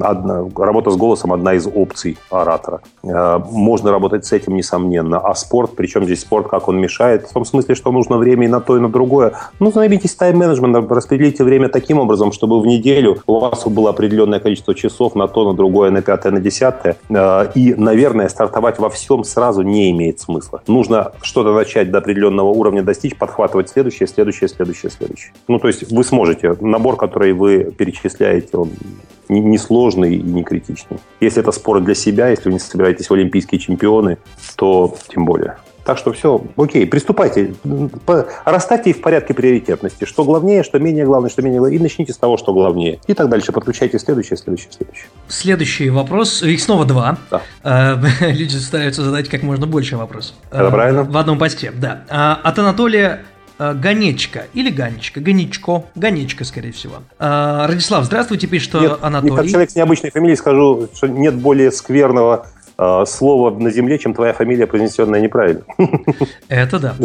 одна, 0.03 0.45
работа 0.55 0.91
с 0.91 0.95
голосом 0.95 1.33
одна 1.33 1.53
из 1.53 1.67
опций 1.67 2.17
оратора. 2.29 2.81
Э, 3.03 3.39
можно 3.51 3.91
работать 3.91 4.25
с 4.25 4.31
этим, 4.31 4.55
несомненно. 4.55 5.19
А 5.19 5.35
спорт, 5.35 5.71
причем 5.75 6.05
здесь 6.05 6.21
спорт, 6.21 6.47
как 6.47 6.67
он 6.67 6.79
мешает? 6.79 7.27
В 7.27 7.33
том 7.33 7.45
смысле, 7.45 7.75
что 7.75 7.91
нужно 7.91 8.17
время 8.17 8.45
и 8.45 8.49
на 8.49 8.59
то, 8.59 8.77
и 8.77 8.79
на 8.79 8.89
другое. 8.89 9.33
Ну, 9.59 9.71
займитесь 9.71 10.15
тайм-менеджментом, 10.15 10.87
распределите 10.87 11.43
время 11.43 11.69
таким 11.69 11.99
образом, 11.99 12.31
чтобы 12.31 12.59
в 12.61 12.65
неделю 12.65 13.17
у 13.27 13.39
вас 13.39 13.65
было 13.67 13.91
определенное 13.91 14.39
количество 14.39 14.75
часов 14.75 15.15
на 15.15 15.27
то, 15.27 15.49
на 15.49 15.55
другое, 15.55 15.91
на 15.91 16.01
пятое, 16.01 16.31
на 16.31 16.39
десятое. 16.39 16.97
Э, 17.09 17.47
и, 17.55 17.73
наверное, 17.75 18.29
стартовать 18.29 18.79
во 18.79 18.89
всем 18.89 19.23
сразу 19.23 19.61
не 19.61 19.91
имеет 19.91 20.19
смысла. 20.19 20.61
Нужно 20.67 21.13
что-то 21.21 21.53
начать 21.53 21.91
до 21.91 21.99
определенного 21.99 22.49
уровня 22.49 22.83
достичь, 22.83 23.17
подхватывать 23.17 23.69
следующее, 23.69 24.07
следующее, 24.07 24.49
следующее, 24.49 24.91
следующее. 24.91 25.33
Ну, 25.47 25.59
то 25.59 25.67
есть 25.67 25.91
вы 25.91 26.03
сможете. 26.03 26.55
Набор, 26.61 26.95
который 26.95 27.33
вы 27.33 27.71
перечисляете, 27.77 28.57
он 28.57 28.69
не, 29.29 29.39
не 29.39 29.57
сложный 29.69 30.15
и 30.15 30.21
не 30.21 30.43
критичный. 30.43 30.97
Если 31.19 31.41
это 31.43 31.51
спорт 31.51 31.83
для 31.83 31.93
себя, 31.93 32.29
если 32.29 32.45
вы 32.49 32.53
не 32.53 32.59
собираетесь 32.59 33.07
в 33.07 33.13
олимпийские 33.13 33.59
чемпионы, 33.59 34.17
то 34.55 34.95
тем 35.09 35.25
более. 35.25 35.57
Так 35.85 35.97
что 35.99 36.11
все, 36.11 36.41
окей, 36.57 36.85
приступайте. 36.87 37.53
Расставьте 38.45 38.89
их 38.89 38.97
в 38.97 39.01
порядке 39.01 39.33
приоритетности. 39.33 40.05
Что 40.05 40.23
главнее, 40.23 40.63
что 40.63 40.79
менее 40.79 41.05
главное, 41.05 41.29
что 41.29 41.41
менее 41.43 41.59
главное. 41.59 41.77
И 41.79 41.81
начните 41.81 42.13
с 42.13 42.17
того, 42.17 42.37
что 42.37 42.51
главнее. 42.53 42.99
И 43.07 43.13
так 43.13 43.29
дальше. 43.29 43.51
Подключайте 43.51 43.99
следующее, 43.99 44.37
следующее, 44.37 44.71
следующее. 44.71 45.05
Следующий 45.27 45.89
вопрос. 45.89 46.41
Их 46.43 46.61
снова 46.61 46.85
два. 46.85 47.17
Да. 47.31 47.41
Э, 47.63 47.95
люди 48.31 48.55
стараются 48.55 49.03
задать 49.03 49.29
как 49.29 49.43
можно 49.43 49.67
больше 49.67 49.97
вопросов. 49.97 50.35
Это 50.51 50.63
Э, 50.65 50.71
правильно. 50.71 51.03
В 51.03 51.15
одном 51.17 51.37
посте, 51.37 51.71
да. 51.71 52.03
А, 52.09 52.39
От 52.43 52.57
Анатолия 52.59 53.21
э, 53.59 53.73
Ганечка 53.75 54.47
или 54.53 54.69
Ганечка, 54.69 55.19
Ганечко, 55.19 55.85
Ганечка, 55.95 56.45
скорее 56.45 56.71
всего. 56.71 56.95
А, 57.19 57.67
Радислав, 57.67 58.05
здравствуйте, 58.05 58.47
пишет 58.47 58.73
Нет, 58.73 58.83
не 58.83 58.89
как 58.89 59.03
Анатолий. 59.03 59.49
человек 59.49 59.69
с 59.69 59.75
необычной 59.75 60.11
фамилией 60.11 60.37
скажу, 60.37 60.89
что 60.93 61.07
нет 61.07 61.35
более 61.35 61.71
скверного 61.71 62.47
э, 62.79 63.05
слова 63.05 63.51
на 63.51 63.69
земле, 63.69 63.99
чем 63.99 64.13
твоя 64.13 64.33
фамилия, 64.33 64.65
произнесенная 64.65 65.21
неправильно. 65.21 65.63
Это 66.47 66.79
да. 66.79 66.95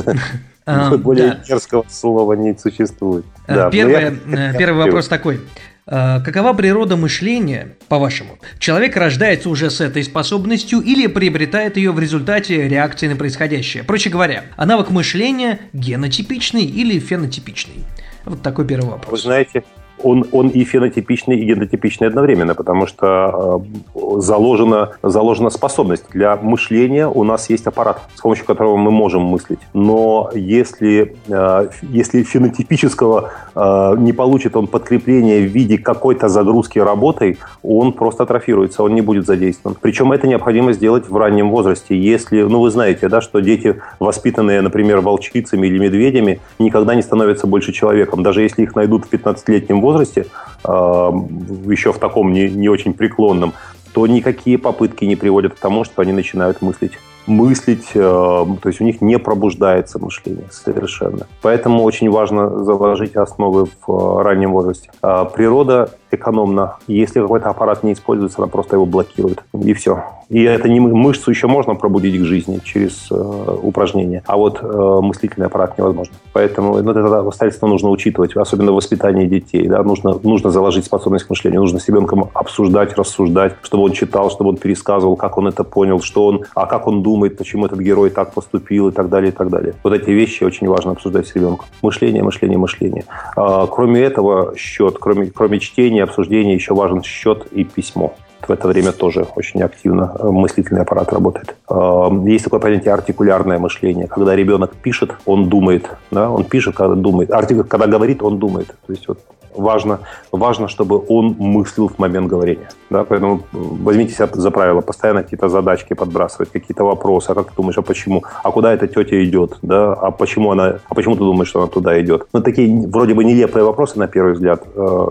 Более 0.98 1.40
мерзкого 1.48 1.84
слова 1.88 2.34
не 2.34 2.56
существует. 2.56 3.24
Э, 3.46 3.68
э, 3.68 3.70
первый 3.70 4.84
вопрос 4.84 5.08
такой. 5.08 5.40
Какова 5.86 6.54
природа 6.54 6.96
мышления, 6.96 7.76
по-вашему? 7.88 8.38
Человек 8.58 8.96
рождается 8.96 9.50
уже 9.50 9.68
с 9.68 9.82
этой 9.82 10.02
способностью 10.02 10.80
или 10.80 11.06
приобретает 11.08 11.76
ее 11.76 11.92
в 11.92 11.98
результате 11.98 12.66
реакции 12.68 13.06
на 13.06 13.16
происходящее? 13.16 13.84
Проще 13.84 14.08
говоря, 14.08 14.44
а 14.56 14.64
навык 14.64 14.88
мышления 14.88 15.60
генотипичный 15.74 16.64
или 16.64 16.98
фенотипичный? 16.98 17.84
Вот 18.24 18.40
такой 18.40 18.66
первый 18.66 18.86
Вы 18.86 18.92
вопрос. 18.92 19.24
знаете, 19.24 19.62
он, 20.02 20.26
он 20.32 20.48
и 20.48 20.64
фенотипичный, 20.64 21.38
и 21.38 21.44
генотипичный 21.44 22.08
одновременно, 22.08 22.54
потому 22.54 22.86
что 22.86 23.62
э, 23.94 24.20
заложена, 24.20 24.92
заложена 25.02 25.50
способность. 25.50 26.04
Для 26.10 26.36
мышления 26.36 27.08
у 27.08 27.24
нас 27.24 27.50
есть 27.50 27.66
аппарат, 27.66 28.02
с 28.14 28.20
помощью 28.20 28.44
которого 28.44 28.76
мы 28.76 28.90
можем 28.90 29.22
мыслить. 29.22 29.60
Но 29.72 30.30
если, 30.34 31.16
э, 31.28 31.68
если 31.82 32.22
фенотипического 32.22 33.30
э, 33.54 33.94
не 33.98 34.12
получит 34.12 34.56
он 34.56 34.66
подкрепление 34.66 35.46
в 35.46 35.50
виде 35.50 35.78
какой-то 35.78 36.28
загрузки 36.28 36.78
работой, 36.78 37.38
он 37.62 37.92
просто 37.92 38.24
атрофируется, 38.24 38.82
он 38.82 38.94
не 38.94 39.00
будет 39.00 39.26
задействован. 39.26 39.76
Причем 39.80 40.12
это 40.12 40.26
необходимо 40.26 40.72
сделать 40.72 41.08
в 41.08 41.16
раннем 41.16 41.50
возрасте. 41.50 41.96
Если, 41.98 42.42
ну 42.42 42.60
вы 42.60 42.70
знаете, 42.70 43.08
да, 43.08 43.20
что 43.20 43.40
дети, 43.40 43.80
воспитанные, 44.00 44.60
например, 44.60 45.00
волчицами 45.00 45.66
или 45.66 45.78
медведями, 45.78 46.40
никогда 46.58 46.94
не 46.94 47.02
становятся 47.02 47.46
больше 47.46 47.72
человеком. 47.72 48.22
Даже 48.22 48.42
если 48.42 48.62
их 48.62 48.74
найдут 48.74 49.04
в 49.04 49.12
15-летнем 49.12 49.80
возрасте, 49.84 50.26
э, 50.64 50.68
еще 50.68 51.92
в 51.92 51.98
таком 51.98 52.32
не, 52.32 52.48
не 52.48 52.68
очень 52.68 52.94
преклонном, 52.94 53.52
то 53.92 54.06
никакие 54.06 54.58
попытки 54.58 55.04
не 55.04 55.16
приводят 55.16 55.54
к 55.54 55.58
тому, 55.58 55.84
что 55.84 56.02
они 56.02 56.12
начинают 56.12 56.62
мыслить. 56.62 56.92
Мыслить, 57.26 57.90
э, 57.94 58.00
то 58.00 58.68
есть 58.68 58.80
у 58.80 58.84
них 58.84 59.00
не 59.00 59.18
пробуждается 59.18 59.98
мышление 59.98 60.48
совершенно. 60.50 61.26
Поэтому 61.42 61.82
очень 61.82 62.10
важно 62.10 62.64
заложить 62.64 63.16
основы 63.16 63.66
в 63.66 63.90
э, 63.90 64.22
раннем 64.22 64.52
возрасте. 64.52 64.90
Природа 65.00 65.90
экономна. 66.14 66.76
Если 66.86 67.20
какой-то 67.20 67.50
аппарат 67.50 67.82
не 67.82 67.92
используется, 67.92 68.38
она 68.38 68.48
просто 68.48 68.76
его 68.76 68.86
блокирует. 68.86 69.42
И 69.52 69.72
все. 69.74 70.02
И 70.30 70.42
это 70.42 70.68
не 70.68 70.80
мы- 70.80 70.94
мышцу 70.94 71.30
еще 71.30 71.46
можно 71.46 71.74
пробудить 71.74 72.20
к 72.20 72.24
жизни 72.24 72.60
через 72.64 73.08
э, 73.10 73.14
упражнения, 73.62 74.22
а 74.26 74.36
вот 74.36 74.60
э, 74.62 75.00
мыслительный 75.02 75.46
аппарат 75.46 75.78
невозможно. 75.78 76.14
Поэтому 76.32 76.82
ну, 76.82 76.90
это 76.90 77.18
обстоятельство 77.18 77.66
нужно 77.66 77.90
учитывать, 77.90 78.34
особенно 78.36 78.72
в 78.72 78.74
воспитании 78.74 79.26
детей. 79.26 79.66
Да? 79.66 79.82
Нужно, 79.82 80.18
нужно 80.22 80.50
заложить 80.50 80.86
способность 80.86 81.26
к 81.26 81.30
мышлению. 81.30 81.60
Нужно 81.60 81.78
с 81.78 81.88
ребенком 81.88 82.30
обсуждать, 82.34 82.96
рассуждать, 82.96 83.54
чтобы 83.62 83.84
он 83.84 83.92
читал, 83.92 84.30
чтобы 84.30 84.50
он 84.50 84.56
пересказывал, 84.56 85.16
как 85.16 85.38
он 85.38 85.48
это 85.48 85.64
понял, 85.64 86.00
что 86.00 86.26
он, 86.26 86.44
а 86.54 86.66
как 86.66 86.86
он 86.86 87.02
думает, 87.02 87.36
почему 87.36 87.66
этот 87.66 87.80
герой 87.80 88.10
так 88.10 88.32
поступил 88.32 88.88
и 88.88 88.92
так 88.92 89.08
далее, 89.08 89.30
и 89.30 89.34
так 89.34 89.50
далее. 89.50 89.74
Вот 89.82 89.92
эти 89.92 90.10
вещи 90.10 90.44
очень 90.44 90.68
важно 90.68 90.92
обсуждать 90.92 91.26
с 91.26 91.34
ребенком. 91.34 91.66
Мышление, 91.82 92.22
мышление, 92.22 92.58
мышление. 92.58 93.04
А, 93.36 93.66
кроме 93.66 94.00
этого, 94.00 94.54
счет, 94.56 94.96
кроме, 94.98 95.26
кроме 95.26 95.60
чтения, 95.60 96.03
обсуждения, 96.04 96.54
еще 96.54 96.74
важен 96.74 97.02
счет 97.02 97.46
и 97.52 97.64
письмо. 97.64 98.16
В 98.48 98.52
это 98.52 98.68
время 98.68 98.92
тоже 98.92 99.26
очень 99.36 99.62
активно 99.62 100.14
э, 100.18 100.28
мыслительный 100.30 100.82
аппарат 100.82 101.12
работает. 101.12 101.54
Э, 101.70 102.08
Есть 102.24 102.44
такое 102.44 102.60
понятие 102.60 102.92
артикулярное 102.94 103.58
мышление. 103.58 104.06
Когда 104.06 104.36
ребенок 104.36 104.72
пишет, 104.74 105.12
он 105.26 105.48
думает. 105.48 105.88
Да? 106.10 106.30
Он 106.30 106.44
пишет, 106.44 106.74
когда 106.76 106.94
думает. 106.94 107.30
Арти- 107.30 107.64
Когда 107.64 107.86
говорит, 107.86 108.22
он 108.22 108.38
думает. 108.38 108.68
То 108.86 108.92
есть 108.92 109.08
вот 109.08 109.18
важно, 109.56 110.00
важно, 110.32 110.66
чтобы 110.66 111.00
он 111.08 111.36
мыслил 111.38 111.86
в 111.88 111.96
момент 112.00 112.26
говорения. 112.26 112.68
Да? 112.90 113.04
Поэтому 113.04 113.36
э, 113.36 113.40
возьмите 113.52 114.12
себя 114.12 114.28
за 114.32 114.50
правило, 114.50 114.80
постоянно 114.80 115.22
какие-то 115.22 115.48
задачки 115.48 115.94
подбрасывать, 115.94 116.50
какие-то 116.50 116.84
вопросы. 116.84 117.30
А 117.30 117.34
как 117.34 117.50
ты 117.50 117.52
думаешь, 117.56 117.78
а 117.78 117.82
почему? 117.82 118.24
А 118.42 118.50
куда 118.50 118.74
эта 118.74 118.88
тетя 118.88 119.24
идет? 119.24 119.58
Да? 119.62 119.92
А 119.94 120.10
почему 120.10 120.50
она? 120.50 120.78
А 120.88 120.94
почему 120.94 121.14
ты 121.14 121.20
думаешь, 121.20 121.48
что 121.48 121.60
она 121.60 121.68
туда 121.68 122.00
идет? 122.00 122.26
Ну, 122.32 122.42
такие 122.42 122.88
вроде 122.88 123.14
бы 123.14 123.24
нелепые 123.24 123.64
вопросы 123.64 123.96
на 123.98 124.08
первый 124.08 124.32
взгляд, 124.34 124.64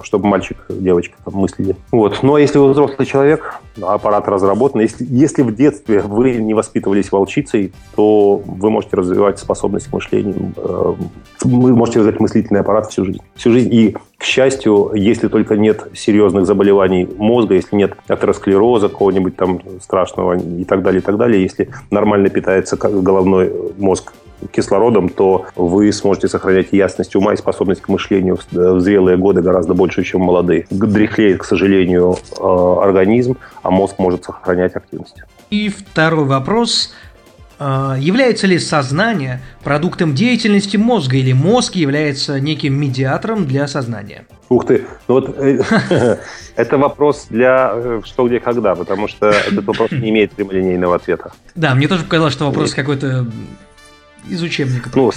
чтобы 0.04 0.28
мальчик, 0.28 0.58
девочка 0.70 1.16
там 1.24 1.36
мыслили. 1.36 1.75
Вот. 1.92 2.20
Ну, 2.22 2.36
а 2.36 2.42
если 2.42 2.58
вы 2.60 2.70
взрослый 2.72 3.06
человек, 3.08 3.23
аппарат 3.82 4.27
разработан. 4.27 4.82
Если, 4.82 5.06
если 5.10 5.42
в 5.42 5.56
детстве 5.56 6.00
вы 6.01 6.36
не 6.36 6.53
воспитывались 6.53 7.12
волчицей, 7.12 7.74
то 7.96 8.38
вы 8.46 8.70
можете 8.70 8.98
развивать 8.98 9.39
способность 9.39 9.88
к 9.88 9.94
мышлению. 9.94 10.53
э, 10.56 10.94
Вы 11.44 11.75
можете 11.75 12.00
развивать 12.00 12.20
мыслительный 12.20 12.62
аппарат 12.62 12.92
всю 12.92 13.06
жизнь. 13.06 13.22
Всю 13.36 13.51
жизнь. 13.51 13.74
И, 13.74 13.96
к 14.18 14.24
счастью, 14.24 14.92
если 14.94 15.27
только 15.27 15.56
нет 15.58 15.88
серьезных 15.94 16.46
заболеваний 16.46 17.08
мозга, 17.18 17.56
если 17.56 17.75
нет 17.75 17.94
атеросклероза 18.08 18.89
какого-нибудь 18.89 19.36
там 19.36 19.60
страшного 19.82 20.38
и 20.38 20.63
так 20.63 20.84
далее, 20.84 21.01
и 21.01 21.03
так 21.03 21.18
далее, 21.18 21.42
если 21.42 21.70
нормально 21.89 22.30
питается 22.30 22.77
головной 22.77 23.51
мозг 23.77 24.13
кислородом, 24.52 25.10
то 25.10 25.46
вы 25.56 25.92
сможете 25.92 26.28
сохранять 26.28 26.68
ясность 26.72 27.16
ума 27.16 27.34
и 27.34 27.38
способность 27.38 27.82
к 27.82 27.90
мышлению 27.90 28.38
в 28.52 28.80
зрелые 28.80 29.18
годы 29.18 29.42
гораздо 29.42 29.74
больше, 29.74 30.04
чем 30.04 30.22
молодые. 30.22 30.68
Дряхлеет, 30.70 31.40
к 31.40 31.46
сожалению, 31.46 32.18
э, 32.40 32.78
организм, 32.82 33.38
а 33.62 33.72
мозг 33.72 34.00
может 34.00 34.25
сохранять 34.25 34.75
активность. 34.75 35.16
И 35.50 35.70
второй 35.70 36.25
вопрос. 36.25 36.94
А, 37.60 37.96
Является 38.00 38.48
ли 38.48 38.60
сознание 38.60 39.40
продуктом 39.63 40.16
деятельности 40.16 40.78
мозга 40.78 41.18
или 41.18 41.34
мозг 41.34 41.75
является 41.75 42.40
неким 42.40 42.74
медиатором 42.74 43.46
для 43.46 43.68
сознания? 43.68 44.25
Ух 44.50 44.66
ты, 44.66 44.86
ну 45.08 45.16
вот 45.16 45.36
э, 45.38 45.60
это 46.56 46.78
вопрос 46.78 47.28
для 47.30 47.72
э, 47.74 48.02
что, 48.04 48.28
где, 48.28 48.40
когда, 48.40 48.75
потому 48.75 49.08
что 49.08 49.30
этот 49.30 49.66
вопрос 49.66 49.92
не 49.92 50.10
имеет 50.10 50.34
прямолинейного 50.34 50.96
ответа. 50.96 51.32
Да, 51.56 51.74
мне 51.75 51.88
тоже 51.88 52.04
показалось, 52.04 52.34
что 52.34 52.46
вопрос 52.46 52.74
какой-то 52.74 53.25
из 54.30 54.42
учебника 54.42 54.89
Ну, 54.94 55.12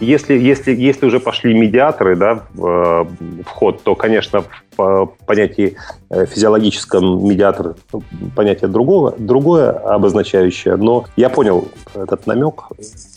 если, 0.00 0.38
если, 0.38 0.74
если 0.74 1.06
уже 1.06 1.20
пошли 1.20 1.54
медиаторы 1.54 2.16
да, 2.16 2.42
в, 2.54 3.06
э, 3.10 3.44
ход, 3.44 3.82
то, 3.82 3.94
конечно, 3.94 4.44
понятии 4.76 5.76
э, 6.10 6.26
физиологическом 6.26 7.26
медиатор 7.26 7.74
ну, 7.92 8.02
понятие 8.34 8.68
другого, 8.68 9.14
другое 9.18 9.70
обозначающее, 9.70 10.76
но 10.76 11.04
я 11.16 11.28
понял 11.28 11.68
этот 11.94 12.26
намек. 12.26 12.64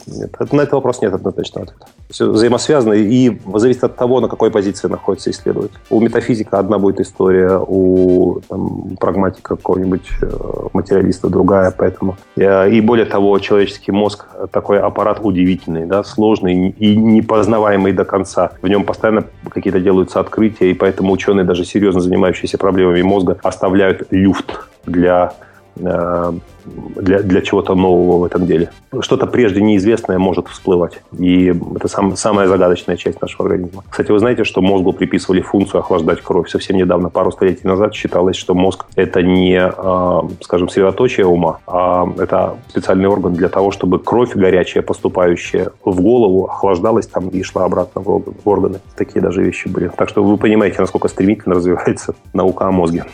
Нет, 0.08 0.36
на 0.52 0.62
этот 0.62 0.74
вопрос 0.74 1.02
нет 1.02 1.14
однозначного 1.14 1.68
ответа. 1.68 1.88
Все 2.10 2.30
взаимосвязано 2.30 2.94
и 2.94 3.40
зависит 3.56 3.84
от 3.84 3.96
того, 3.96 4.20
на 4.20 4.28
какой 4.28 4.52
позиции 4.52 4.88
находится 4.88 5.32
исследователь. 5.32 5.78
У 5.90 6.00
метафизика 6.00 6.60
одна 6.60 6.78
будет 6.78 7.00
история, 7.00 7.60
у 7.60 8.40
там, 8.48 8.96
прагматика 9.00 9.56
какого-нибудь 9.56 10.08
э, 10.22 10.28
материалиста 10.74 11.30
другая, 11.30 11.74
поэтому 11.76 12.18
э, 12.36 12.70
и 12.70 12.82
более 12.82 13.06
того, 13.06 13.40
человеческий 13.40 13.92
мозг 13.92 14.28
такой 14.52 14.80
аппарат 14.80 15.20
удивительный, 15.24 15.86
да, 15.86 16.04
сложный 16.04 16.70
и 16.70 16.96
непознаваемый 16.96 17.94
до 17.94 18.06
конца. 18.06 18.52
В 18.62 18.68
нем 18.68 18.84
постоянно 18.84 19.26
какие-то 19.50 19.80
делаются 19.80 20.20
открытия, 20.20 20.70
и 20.70 20.74
поэтому 20.74 21.12
ученые, 21.12 21.45
даже 21.46 21.66
серьезно 21.66 22.02
занимающиеся 22.02 22.58
проблемами 22.58 23.02
мозга, 23.02 23.38
оставляют 23.44 24.08
люфт 24.12 24.68
для 24.86 25.34
для, 25.76 27.22
для 27.22 27.42
чего-то 27.42 27.76
нового 27.76 28.20
в 28.20 28.24
этом 28.24 28.46
деле. 28.46 28.70
Что-то 29.02 29.28
прежде 29.28 29.62
неизвестное 29.62 30.18
может 30.18 30.48
всплывать. 30.48 31.02
И 31.18 31.54
это 31.76 31.88
сам, 31.88 32.16
самая 32.16 32.48
загадочная 32.48 32.98
часть 32.98 33.22
нашего 33.22 33.46
организма. 33.46 33.84
Кстати, 33.90 34.12
вы 34.12 34.20
знаете, 34.20 34.44
что 34.44 34.62
мозгу 34.62 34.94
приписывали 34.94 35.42
функцию 35.42 35.80
охлаждать 35.82 36.22
кровь. 36.22 36.50
Совсем 36.50 36.78
недавно, 36.78 37.10
пару 37.10 37.32
столетий 37.32 37.68
назад, 37.68 37.94
считалось, 37.94 38.36
что 38.36 38.54
мозг– 38.54 38.86
это 38.96 39.22
не, 39.22 39.60
э, 39.60 40.22
скажем, 40.42 40.70
средоточие 40.70 41.26
ума, 41.26 41.60
а 41.68 42.08
это 42.18 42.56
специальный 42.70 43.08
орган 43.08 43.34
для 43.34 43.50
того, 43.50 43.72
чтобы 43.72 44.00
кровь 44.00 44.34
горячая, 44.34 44.84
поступающая 44.84 45.72
в 45.84 46.02
голову, 46.02 46.46
охлаждалась 46.46 47.08
там 47.08 47.30
и 47.30 47.44
шла 47.44 47.66
обратно 47.66 48.02
в 48.02 48.24
органы. 48.46 48.80
Такие 48.96 49.22
даже 49.22 49.44
вещи 49.44 49.68
были. 49.68 49.92
Так 49.96 50.10
что 50.10 50.24
вы 50.24 50.38
понимаете, 50.38 50.78
насколько 50.80 51.08
стремительно 51.08 51.56
развивается 51.56 52.16
наука 52.34 52.68
о 52.68 52.72
мозге. 52.72 53.06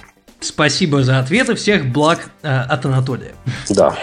Спасибо 0.41 1.03
за 1.03 1.19
ответы. 1.19 1.55
Всех 1.55 1.85
благ 1.85 2.29
э, 2.41 2.49
от 2.49 2.85
Анатолия. 2.85 3.33
Да. 3.69 3.95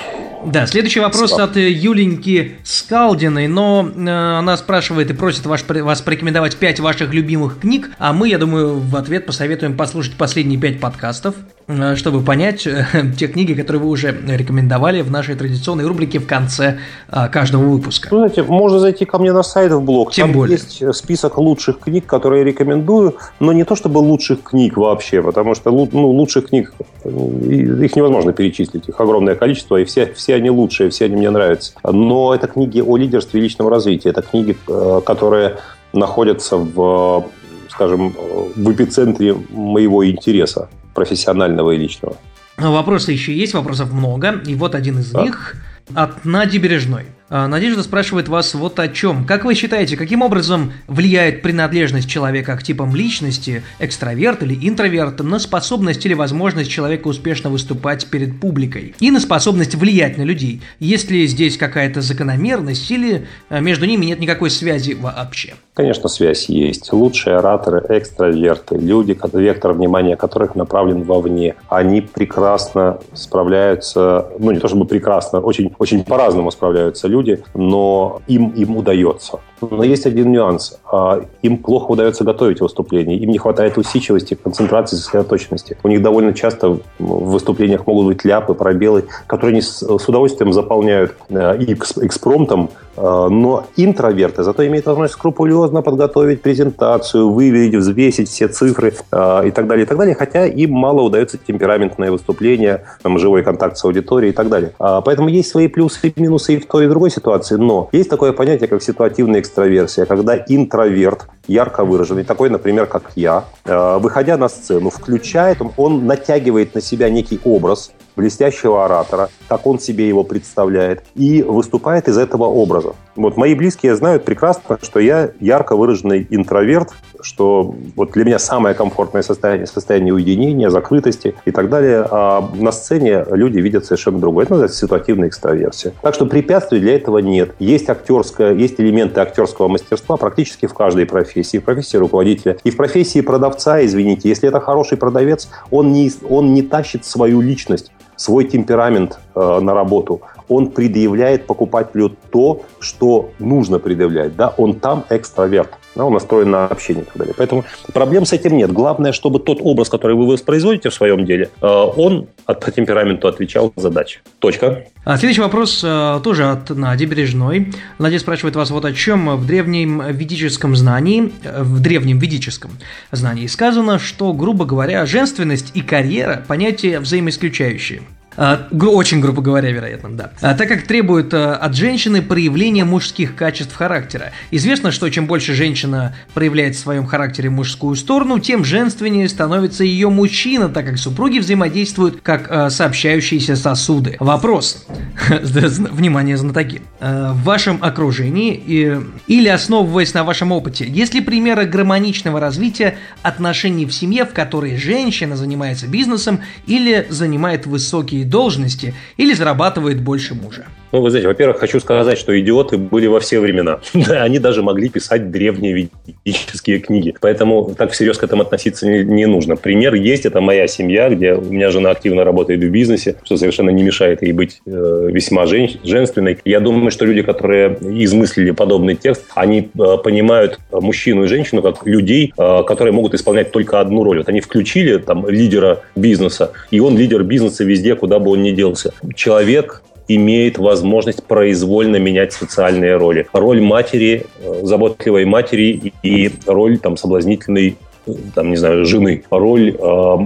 Да, 0.47 0.67
следующий 0.69 1.01
вопрос 1.01 1.33
Стоп. 1.33 1.51
от 1.51 1.57
Юленьки 1.57 2.59
Скалдиной, 2.63 3.49
но 3.49 3.91
э, 3.93 4.09
она 4.09 4.57
спрашивает 4.57 5.11
и 5.11 5.15
просит 5.15 5.47
ваш, 5.47 5.65
вас 5.69 6.01
порекомендовать 6.01 6.57
пять 6.57 6.79
ваших 6.79 7.13
любимых 7.13 7.59
книг, 7.59 7.91
а 7.99 8.13
мы, 8.13 8.29
я 8.29 8.39
думаю, 8.39 8.79
в 8.79 8.95
ответ 8.95 9.27
посоветуем 9.27 9.77
послушать 9.77 10.15
последние 10.15 10.61
пять 10.61 10.81
подкастов, 10.81 11.35
э, 11.35 11.58
чтобы 11.97 12.23
понять 12.23 12.67
э, 12.67 12.87
те 13.19 13.29
книги, 13.29 13.53
которые 13.53 13.83
вы 13.83 13.89
уже 13.91 14.17
рекомендовали 14.27 15.03
в 15.03 15.11
нашей 15.11 15.35
традиционной 15.35 15.87
рубрике 15.87 16.19
в 16.19 16.27
конце 16.27 16.79
э, 17.11 17.29
каждого 17.29 17.63
выпуска. 17.65 18.09
Ну, 18.11 18.19
знаете, 18.19 18.43
можно 18.43 18.79
зайти 18.79 19.05
ко 19.05 19.19
мне 19.19 19.33
на 19.33 19.43
сайт 19.43 19.73
в 19.73 19.83
блог. 19.83 20.13
Тем 20.13 20.29
Там 20.29 20.37
более. 20.37 20.57
есть 20.57 20.97
список 20.97 21.37
лучших 21.37 21.81
книг, 21.81 22.07
которые 22.07 22.41
я 22.41 22.45
рекомендую, 22.47 23.17
но 23.39 23.53
не 23.53 23.65
то 23.65 23.77
чтобы 23.77 23.99
лучших 23.99 24.43
книг 24.43 24.79
вообще, 24.79 25.23
потому 25.23 25.55
что 25.55 25.71
ну, 25.71 26.09
лучших 26.09 26.49
книг, 26.49 26.73
их 27.05 27.97
невозможно 27.97 28.33
перечислить, 28.33 28.89
их 28.89 28.99
огромное 28.99 29.35
количество, 29.35 29.77
и 29.77 29.85
все, 29.85 30.13
все 30.15 30.37
они 30.37 30.51
лучшие, 30.51 30.89
все 30.89 31.05
они 31.05 31.17
мне 31.17 31.31
нравятся. 31.31 31.73
Но 31.85 32.35
это 32.35 32.47
книги 32.47 32.81
о 32.81 32.97
лидерстве 32.97 33.41
и 33.41 33.43
личном 33.43 33.69
развитии, 33.69 34.09
это 34.09 34.23
книги, 34.23 34.57
э, 34.69 35.01
которые 35.05 35.59
находятся 35.93 36.57
в, 36.57 37.27
скажем, 37.69 38.15
в 38.57 38.73
эпицентре 38.73 39.37
моего 39.51 40.09
интереса 40.09 40.69
профессионального 40.99 41.71
и 41.73 41.79
личного. 41.79 42.17
Вопросы 42.57 43.13
еще 43.13 43.33
есть, 43.33 43.55
вопросов 43.55 43.93
много, 43.93 44.43
и 44.45 44.55
вот 44.55 44.75
один 44.75 44.99
из 44.99 45.11
так. 45.11 45.25
них 45.25 45.55
от 45.95 46.25
Нади 46.25 46.59
Бережной. 46.59 47.07
А, 47.31 47.47
Надежда 47.47 47.83
спрашивает 47.83 48.29
вас 48.29 48.55
вот 48.55 48.79
о 48.81 48.89
чем. 48.89 49.25
Как 49.27 49.45
вы 49.45 49.55
считаете, 49.55 49.97
каким 49.97 50.23
образом 50.23 50.73
влияет 50.87 51.43
принадлежность 51.43 52.09
человека 52.09 52.57
к 52.57 52.63
типам 52.63 52.97
личности, 52.97 53.63
экстраверт 53.79 54.43
или 54.43 54.69
интроверт, 54.69 55.21
на 55.21 55.39
способность 55.39 56.05
или 56.07 56.15
возможность 56.15 56.71
человека 56.71 57.09
успешно 57.09 57.51
выступать 57.51 58.07
перед 58.07 58.41
публикой? 58.41 58.95
И 58.99 59.11
на 59.11 59.21
способность 59.21 59.75
влиять 59.75 60.17
на 60.17 60.23
людей? 60.23 60.63
Есть 60.81 61.11
ли 61.11 61.27
здесь 61.27 61.59
какая-то 61.59 62.01
закономерность 62.01 62.91
или 62.91 63.27
а, 63.51 63.61
между 63.61 63.85
ними 63.85 64.07
нет 64.07 64.21
никакой 64.21 64.51
связи 64.51 64.95
вообще? 64.95 65.55
Конечно, 65.79 66.09
связь 66.09 66.49
есть. 66.49 66.93
Лучшие 66.93 67.37
ораторы, 67.37 67.87
экстраверты, 67.89 68.75
люди, 68.75 69.17
вектор 69.33 69.73
внимания 69.73 70.17
которых 70.17 70.57
направлен 70.57 71.05
вовне, 71.05 71.55
они 71.69 72.01
прекрасно 72.01 72.99
справляются, 73.15 74.27
ну 74.41 74.51
не 74.51 74.59
то 74.59 74.67
чтобы 74.67 74.87
прекрасно, 74.87 75.39
очень, 75.39 75.73
очень 75.79 76.03
по-разному 76.03 76.51
справляются 76.51 77.07
люди, 77.07 77.45
но 77.55 78.21
им, 78.27 78.49
им 78.49 78.77
удается. 78.77 79.39
Но 79.61 79.85
есть 79.85 80.07
один 80.07 80.33
нюанс. 80.33 80.79
А, 80.91 81.21
им 81.43 81.59
плохо 81.59 81.93
удается 81.93 82.25
готовить 82.25 82.61
выступление, 82.61 83.17
им 83.19 83.31
не 83.31 83.39
хватает 83.39 83.79
усидчивости, 83.79 84.35
концентрации, 84.35 84.97
сосредоточенности. 84.97 85.77
У 85.83 85.89
них 85.89 86.03
довольно 86.03 86.33
часто 86.33 86.79
в 86.99 87.31
выступлениях 87.31 87.87
могут 87.87 88.07
быть 88.07 88.25
ляпы, 88.25 88.55
пробелы, 88.55 89.05
которые 89.27 89.53
они 89.53 89.63
с 89.63 89.83
удовольствием 89.83 90.53
заполняют 90.53 91.15
экспромтом, 91.31 92.71
э, 92.97 93.01
но 93.01 93.67
интроверты 93.77 94.43
зато 94.43 94.67
имеют 94.67 94.87
возможность 94.87 95.15
скрупулезно 95.15 95.83
подготовить 95.83 96.43
презентацию, 96.43 97.31
выверить, 97.31 97.75
взвесить 97.75 98.29
все 98.29 98.49
цифры 98.49 98.95
э, 99.13 99.49
и 99.49 99.51
так 99.51 99.67
далее, 99.67 99.85
и 99.85 99.89
так 99.89 99.99
далее, 99.99 100.15
хотя 100.15 100.47
им 100.47 100.73
мало 100.73 101.03
удается 101.03 101.39
темпераментное 101.39 102.11
выступление, 102.11 102.85
там, 103.03 103.19
живой 103.19 103.43
контакт 103.43 103.77
с 103.77 103.85
аудиторией 103.85 104.33
и 104.33 104.35
так 104.35 104.49
далее. 104.49 104.73
А, 104.79 105.01
поэтому 105.01 105.29
есть 105.29 105.51
свои 105.51 105.69
плюсы 105.69 106.09
и 106.09 106.21
минусы 106.21 106.55
и 106.55 106.59
в 106.59 106.67
той, 106.67 106.85
и 106.85 106.87
в 106.87 106.91
другой 106.91 107.11
ситуации, 107.11 107.57
но 107.57 107.89
есть 107.93 108.11
такое 108.11 108.33
понятие, 108.33 108.69
как 108.69 108.83
ситуативный 108.83 109.41
экстраверсия, 109.49 110.05
когда 110.05 110.37
интроверт, 110.37 111.27
ярко 111.47 111.85
выраженный, 111.85 112.25
такой, 112.25 112.51
например, 112.51 112.87
как 112.87 113.13
я, 113.17 113.45
э, 113.65 113.99
выходя 113.99 114.37
на 114.37 114.49
сцену, 114.49 114.91
включает, 114.91 115.59
он 115.77 116.07
натягивает 116.07 116.75
на 116.75 116.81
себя 116.81 117.09
некий 117.09 117.41
образ, 117.45 117.91
блестящего 118.17 118.85
оратора, 118.85 119.31
как 119.49 119.67
он 119.67 119.79
себе 119.79 120.07
его 120.07 120.23
представляет, 120.23 121.03
и 121.15 121.43
выступает 121.43 122.09
из 122.09 122.19
этого 122.19 122.45
образа. 122.45 122.95
Вот 123.17 123.37
мои 123.37 123.55
близкие 123.55 123.97
знают 123.97 124.25
прекрасно, 124.25 124.79
что 124.81 125.01
я 125.01 125.31
ярко 125.41 125.75
выраженный 125.75 126.27
интроверт, 126.31 126.91
что 127.21 127.75
вот 127.97 128.13
для 128.13 128.25
меня 128.25 128.39
самое 128.39 128.77
комфортное 128.77 129.23
состояние, 129.23 129.67
состояние 129.67 130.15
уединения, 130.15 130.71
закрытости 130.71 131.35
и 131.45 131.51
так 131.51 131.69
далее. 131.69 132.07
А 132.09 132.49
на 132.55 132.71
сцене 132.71 133.25
люди 133.31 133.59
видят 133.59 133.85
совершенно 133.85 134.21
другое. 134.21 134.45
Это 134.45 134.53
называется 134.53 134.79
ситуативная 134.79 135.29
экстраверсия. 135.29 135.93
Так 136.01 136.15
что 136.15 136.27
препятствий 136.27 136.79
для 136.79 136.95
этого 136.95 137.19
нет. 137.19 137.55
Есть 137.59 137.91
актерское, 137.91 138.55
есть 138.55 138.81
элементы 138.81 139.21
актерского 139.21 139.67
мастерства 139.67 140.17
практически 140.17 140.67
в 140.67 140.75
каждой 140.75 141.07
профессии. 141.07 141.59
В 141.59 141.65
профессии 141.65 141.97
руководителя 141.97 142.57
и 142.63 142.71
в 142.71 142.77
профессии 142.77 143.21
продавца, 143.21 143.85
извините, 143.85 144.29
если 144.29 144.49
это 144.49 144.61
хороший 144.61 144.97
продавец, 144.97 145.49
он 145.73 145.93
не, 145.93 146.13
он 146.29 146.55
не 146.55 146.63
тащит 146.63 147.05
свою 147.05 147.41
личность 147.41 147.91
свой 148.19 148.45
темперамент 148.45 149.19
э, 149.35 149.61
на 149.61 149.75
работу, 149.75 150.21
он 150.49 150.71
предъявляет 150.71 151.47
покупателю 151.47 152.17
то, 152.31 152.63
что 152.81 153.31
нужно 153.39 153.79
предъявлять. 153.79 154.37
Да? 154.37 154.53
Он 154.57 154.75
там 154.75 155.05
экстраверт, 155.09 155.71
да? 155.99 156.05
он 156.05 156.15
настроен 156.15 156.51
на 156.51 156.67
общение 156.67 157.03
и 157.03 157.07
так 157.07 157.17
далее. 157.17 157.35
Поэтому 157.37 157.65
проблем 157.93 158.25
с 158.25 158.33
этим 158.33 158.57
нет. 158.57 158.73
Главное, 158.73 159.13
чтобы 159.13 159.41
тот 159.41 159.59
образ, 159.61 159.91
который 159.91 160.17
вы 160.17 160.27
воспроизводите 160.27 160.89
в 160.89 160.95
своем 160.95 161.27
деле, 161.27 161.51
э, 161.61 161.67
он 161.67 162.29
от, 162.47 162.61
по 162.65 162.71
темпераменту 162.71 163.29
отвечал 163.29 163.73
задаче. 163.77 164.21
Точка. 164.39 164.85
А 165.05 165.19
следующий 165.19 165.43
вопрос 165.43 165.83
э, 165.85 166.21
тоже 166.23 166.45
от 166.45 166.71
Нади 166.71 167.05
Бережной. 167.05 167.73
Надя 167.99 168.19
спрашивает 168.19 168.57
вас 168.57 168.71
вот 168.71 168.85
о 168.85 168.93
чем 168.93 169.37
в 169.37 169.47
древнем 169.47 170.03
ведическом 170.11 170.77
знании, 170.77 171.33
э, 171.43 171.63
в 171.63 171.81
древнем 171.81 172.19
ведическом 172.19 172.71
знании 173.11 173.47
сказано, 173.47 173.99
что, 173.99 174.33
грубо 174.33 174.65
говоря, 174.65 175.05
женственность 175.05 175.73
и 175.75 175.83
карьера– 175.83 176.45
понятия 176.49 177.01
взаимоисключающие. 177.01 178.03
А, 178.41 178.69
очень 178.71 179.21
грубо 179.21 179.43
говоря, 179.43 179.73
вероятно, 179.73 180.11
да. 180.11 180.31
А, 180.41 180.55
так 180.55 180.69
как 180.69 180.83
требует 180.83 181.35
а, 181.35 181.57
от 181.57 181.75
женщины 181.75 182.23
проявления 182.23 182.85
мужских 182.85 183.35
качеств 183.35 183.75
характера. 183.75 184.31
Известно, 184.53 184.93
что 184.93 185.11
чем 185.11 185.27
больше 185.27 185.55
женщина 185.55 186.15
проявляет 186.35 186.77
в 186.77 186.79
своем 186.79 187.05
характере 187.05 187.51
мужскую 187.51 187.97
сторону, 187.97 188.39
тем 188.39 188.65
женственнее 188.65 189.29
становится 189.29 189.83
ее 189.83 190.09
мужчина, 190.09 190.69
так 190.69 190.87
как 190.87 190.99
супруги 190.99 191.41
взаимодействуют 191.41 192.21
как 192.23 192.71
сообщающиеся 192.71 193.57
сосуды. 193.57 194.17
Вопрос. 194.21 194.87
Внимание, 195.29 196.37
знатоки. 196.37 196.83
В 197.01 197.43
вашем 197.43 197.79
окружении 197.83 199.03
или 199.27 199.49
основываясь 199.49 200.15
на 200.15 200.23
вашем 200.23 200.53
опыте, 200.53 200.87
есть 200.87 201.13
ли 201.13 201.21
примеры 201.21 201.65
гармоничного 201.65 202.39
развития 202.39 202.99
отношений 203.23 203.85
в 203.85 203.93
семье, 203.93 204.25
в 204.25 204.33
которой 204.33 204.77
женщина 204.77 205.37
занимается 205.37 205.89
бизнесом 205.89 206.41
или 206.67 207.05
занимает 207.11 207.67
высокие 207.67 208.28
должности 208.29 208.95
или 209.17 209.35
зарабатывает 209.35 210.01
больше 210.01 210.35
мужа. 210.35 210.67
Ну, 210.91 211.03
вы 211.03 211.11
знаете, 211.11 211.29
во-первых, 211.29 211.59
хочу 211.59 211.81
сказать, 211.81 212.17
что 212.17 212.39
идиоты 212.39 212.79
были 212.79 213.07
во 213.07 213.21
все 213.21 213.41
времена. 213.41 213.81
Они 214.09 214.39
даже 214.39 214.63
могли 214.63 214.89
писать 214.89 215.31
древние 215.31 215.91
ведические 216.25 216.79
книги. 216.79 217.15
Поэтому 217.21 217.75
так 217.77 217.93
всерьез 217.93 218.17
к 218.17 218.25
этому 218.25 218.43
относиться 218.43 218.89
не, 218.89 219.05
не 219.05 219.27
нужно. 219.27 219.57
Пример 219.57 219.95
есть, 219.95 220.25
это 220.25 220.41
моя 220.41 220.67
семья, 220.67 221.11
где 221.11 221.35
у 221.35 221.43
меня 221.43 221.71
жена 221.71 221.91
активно 221.91 222.25
работает 222.25 222.61
в 222.61 222.69
бизнесе, 222.71 223.17
что 223.23 223.37
совершенно 223.37 223.71
не 223.71 223.83
мешает 223.83 224.23
ей 224.23 224.33
быть 224.33 224.63
э, 224.67 225.09
весьма 225.13 225.47
жен, 225.47 225.69
женственной. 225.85 226.39
Я 226.45 226.61
думаю, 226.61 226.91
что 226.91 227.05
люди, 227.05 227.23
которые 227.23 227.77
измыслили 227.81 228.53
подобный 228.53 228.95
текст, 228.95 229.25
они 229.35 229.69
э, 229.79 229.97
понимают 230.03 230.59
мужчину 230.73 231.25
и 231.25 231.29
женщину 231.29 231.61
как 231.61 231.87
людей, 231.87 232.33
э, 232.37 232.63
которые 232.67 232.93
могут 232.93 233.15
исполнять 233.15 233.51
только 233.51 233.81
одну 233.81 234.05
роль. 234.05 234.19
Вот 234.19 234.29
они 234.29 234.41
включили 234.41 234.97
там 234.97 235.29
лидера 235.29 235.83
бизнеса, 235.97 236.53
и 236.71 236.81
он 236.81 236.97
лидер 236.97 237.23
бизнеса 237.25 237.65
везде, 237.65 237.95
куда 237.95 238.19
бы 238.19 238.31
он 238.31 238.43
ни 238.43 238.53
делся. 238.53 238.95
Человек 239.15 239.83
имеет 240.09 240.59
возможность 240.59 241.23
произвольно 241.25 241.97
менять 241.97 242.33
социальные 242.33 242.97
роли. 242.97 243.27
Роль 243.33 243.61
матери, 243.61 244.27
э, 244.41 244.61
заботливой 244.65 245.25
матери 245.27 245.93
и 246.03 246.31
роль 246.47 246.79
там 246.79 246.97
соблазнительной 246.97 247.77
э, 248.07 248.13
там, 248.35 248.51
не 248.51 248.57
знаю, 248.57 248.85
жены, 248.87 249.23
роль 249.31 249.77
э, 249.79 250.17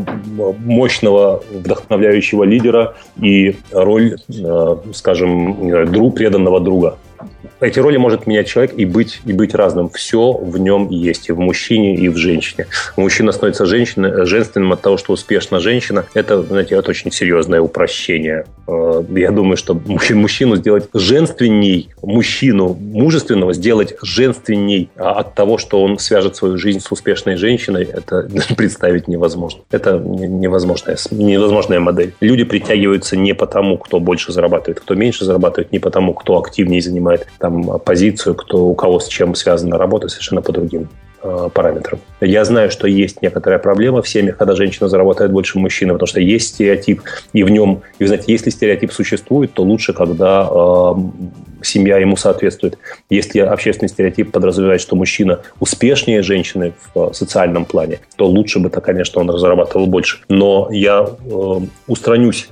мощного, 0.65 1.43
вдохновляющего 1.53 2.45
лидера 2.45 2.95
и 3.21 3.57
роль, 3.73 4.17
э, 4.29 4.77
скажем, 4.95 5.91
друг, 5.91 6.15
преданного 6.15 6.61
друга 6.61 6.97
эти 7.61 7.79
роли 7.79 7.97
может 7.97 8.27
менять 8.27 8.49
человек 8.49 8.73
и 8.77 8.85
быть, 8.85 9.21
и 9.25 9.33
быть 9.33 9.55
разным. 9.55 9.89
Все 9.91 10.33
в 10.33 10.59
нем 10.59 10.89
есть, 10.91 11.29
и 11.29 11.33
в 11.33 11.39
мужчине, 11.39 11.97
и 11.97 12.09
в 12.09 12.17
женщине. 12.17 12.67
Мужчина 12.97 13.33
становится 13.33 13.67
женщиной, 13.67 14.27
женственным 14.27 14.73
от 14.73 14.83
того, 14.83 14.97
что 14.97 15.13
успешна 15.13 15.61
женщина. 15.61 16.05
Это, 16.15 16.43
знаете, 16.43 16.75
это 16.75 16.91
очень 16.91 17.11
серьезное 17.13 17.61
упрощение. 17.61 18.45
Э, 18.67 19.03
я 19.11 19.31
думаю, 19.31 19.57
что 19.57 19.75
мужчину 20.11 20.57
сделать 20.57 20.89
женственней, 20.95 21.91
мужчину 22.03 22.75
мужественного 22.75 23.53
сделать 23.53 23.95
женственней 24.03 24.91
а 24.97 25.13
от 25.13 25.35
того, 25.35 25.59
что 25.59 25.83
он 25.83 25.99
свяжет 25.99 26.37
свою 26.37 26.59
жизнь 26.59 26.81
с 26.81 26.91
успешной 26.91 27.37
женщиной, 27.37 27.85
это 27.85 28.29
представить 28.57 29.09
невозможно. 29.09 29.63
Это 29.71 29.99
невозможная, 29.99 30.97
невозможная 31.11 31.81
модель. 31.81 32.15
Люди 32.21 32.45
притягиваются 32.45 33.17
не 33.17 33.35
потому, 33.35 33.79
кто 33.79 34.01
больше 34.01 34.33
зарабатывает, 34.33 34.81
кто 34.81 34.95
меньше 34.95 35.25
зарабатывает, 35.25 35.73
не 35.73 35.79
потому, 35.79 36.15
кто 36.15 36.39
активнее 36.39 36.81
занимает 36.81 37.27
там 37.39 37.79
позицию, 37.81 38.35
кто 38.35 38.67
у 38.67 38.75
кого 38.75 39.01
с 39.01 39.09
чем 39.09 39.35
связана 39.35 39.79
работа, 39.79 40.09
совершенно 40.09 40.43
по 40.43 40.53
другим 40.53 40.89
э, 41.23 41.49
параметрам. 41.53 42.01
Я 42.21 42.45
знаю, 42.45 42.71
что 42.71 42.87
есть 42.87 43.23
некоторая 43.23 43.59
проблема 43.59 44.03
в 44.03 44.09
семьях, 44.09 44.37
когда 44.37 44.55
женщина 44.55 44.89
зарабатывает 44.89 45.33
больше 45.33 45.59
мужчины, 45.59 45.93
потому 45.93 46.07
что 46.07 46.21
есть 46.21 46.49
стереотип, 46.49 47.03
и 47.33 47.43
в 47.43 47.51
нем, 47.51 47.83
и, 47.99 48.05
знаете, 48.05 48.25
если 48.29 48.51
стереотип 48.51 48.93
существует, 48.93 49.53
то 49.53 49.63
лучше, 49.63 49.93
когда 49.93 50.49
э, 50.51 50.95
семья 51.63 51.99
ему 51.99 52.17
соответствует. 52.17 52.79
Если 53.11 53.41
общественный 53.41 53.89
стереотип 53.89 54.33
подразумевает, 54.33 54.81
что 54.81 54.97
мужчина 54.97 55.41
успешнее 55.61 56.23
женщины 56.23 56.73
в 56.95 57.11
э, 57.11 57.15
социальном 57.15 57.65
плане, 57.65 58.01
то 58.17 58.27
лучше 58.27 58.59
бы, 58.59 58.71
то, 58.71 58.81
конечно, 58.81 59.21
он 59.21 59.31
разрабатывал 59.31 59.87
больше. 59.87 60.21
Но 60.29 60.69
я 60.71 61.07
э, 61.07 61.61
устранюсь 61.87 62.49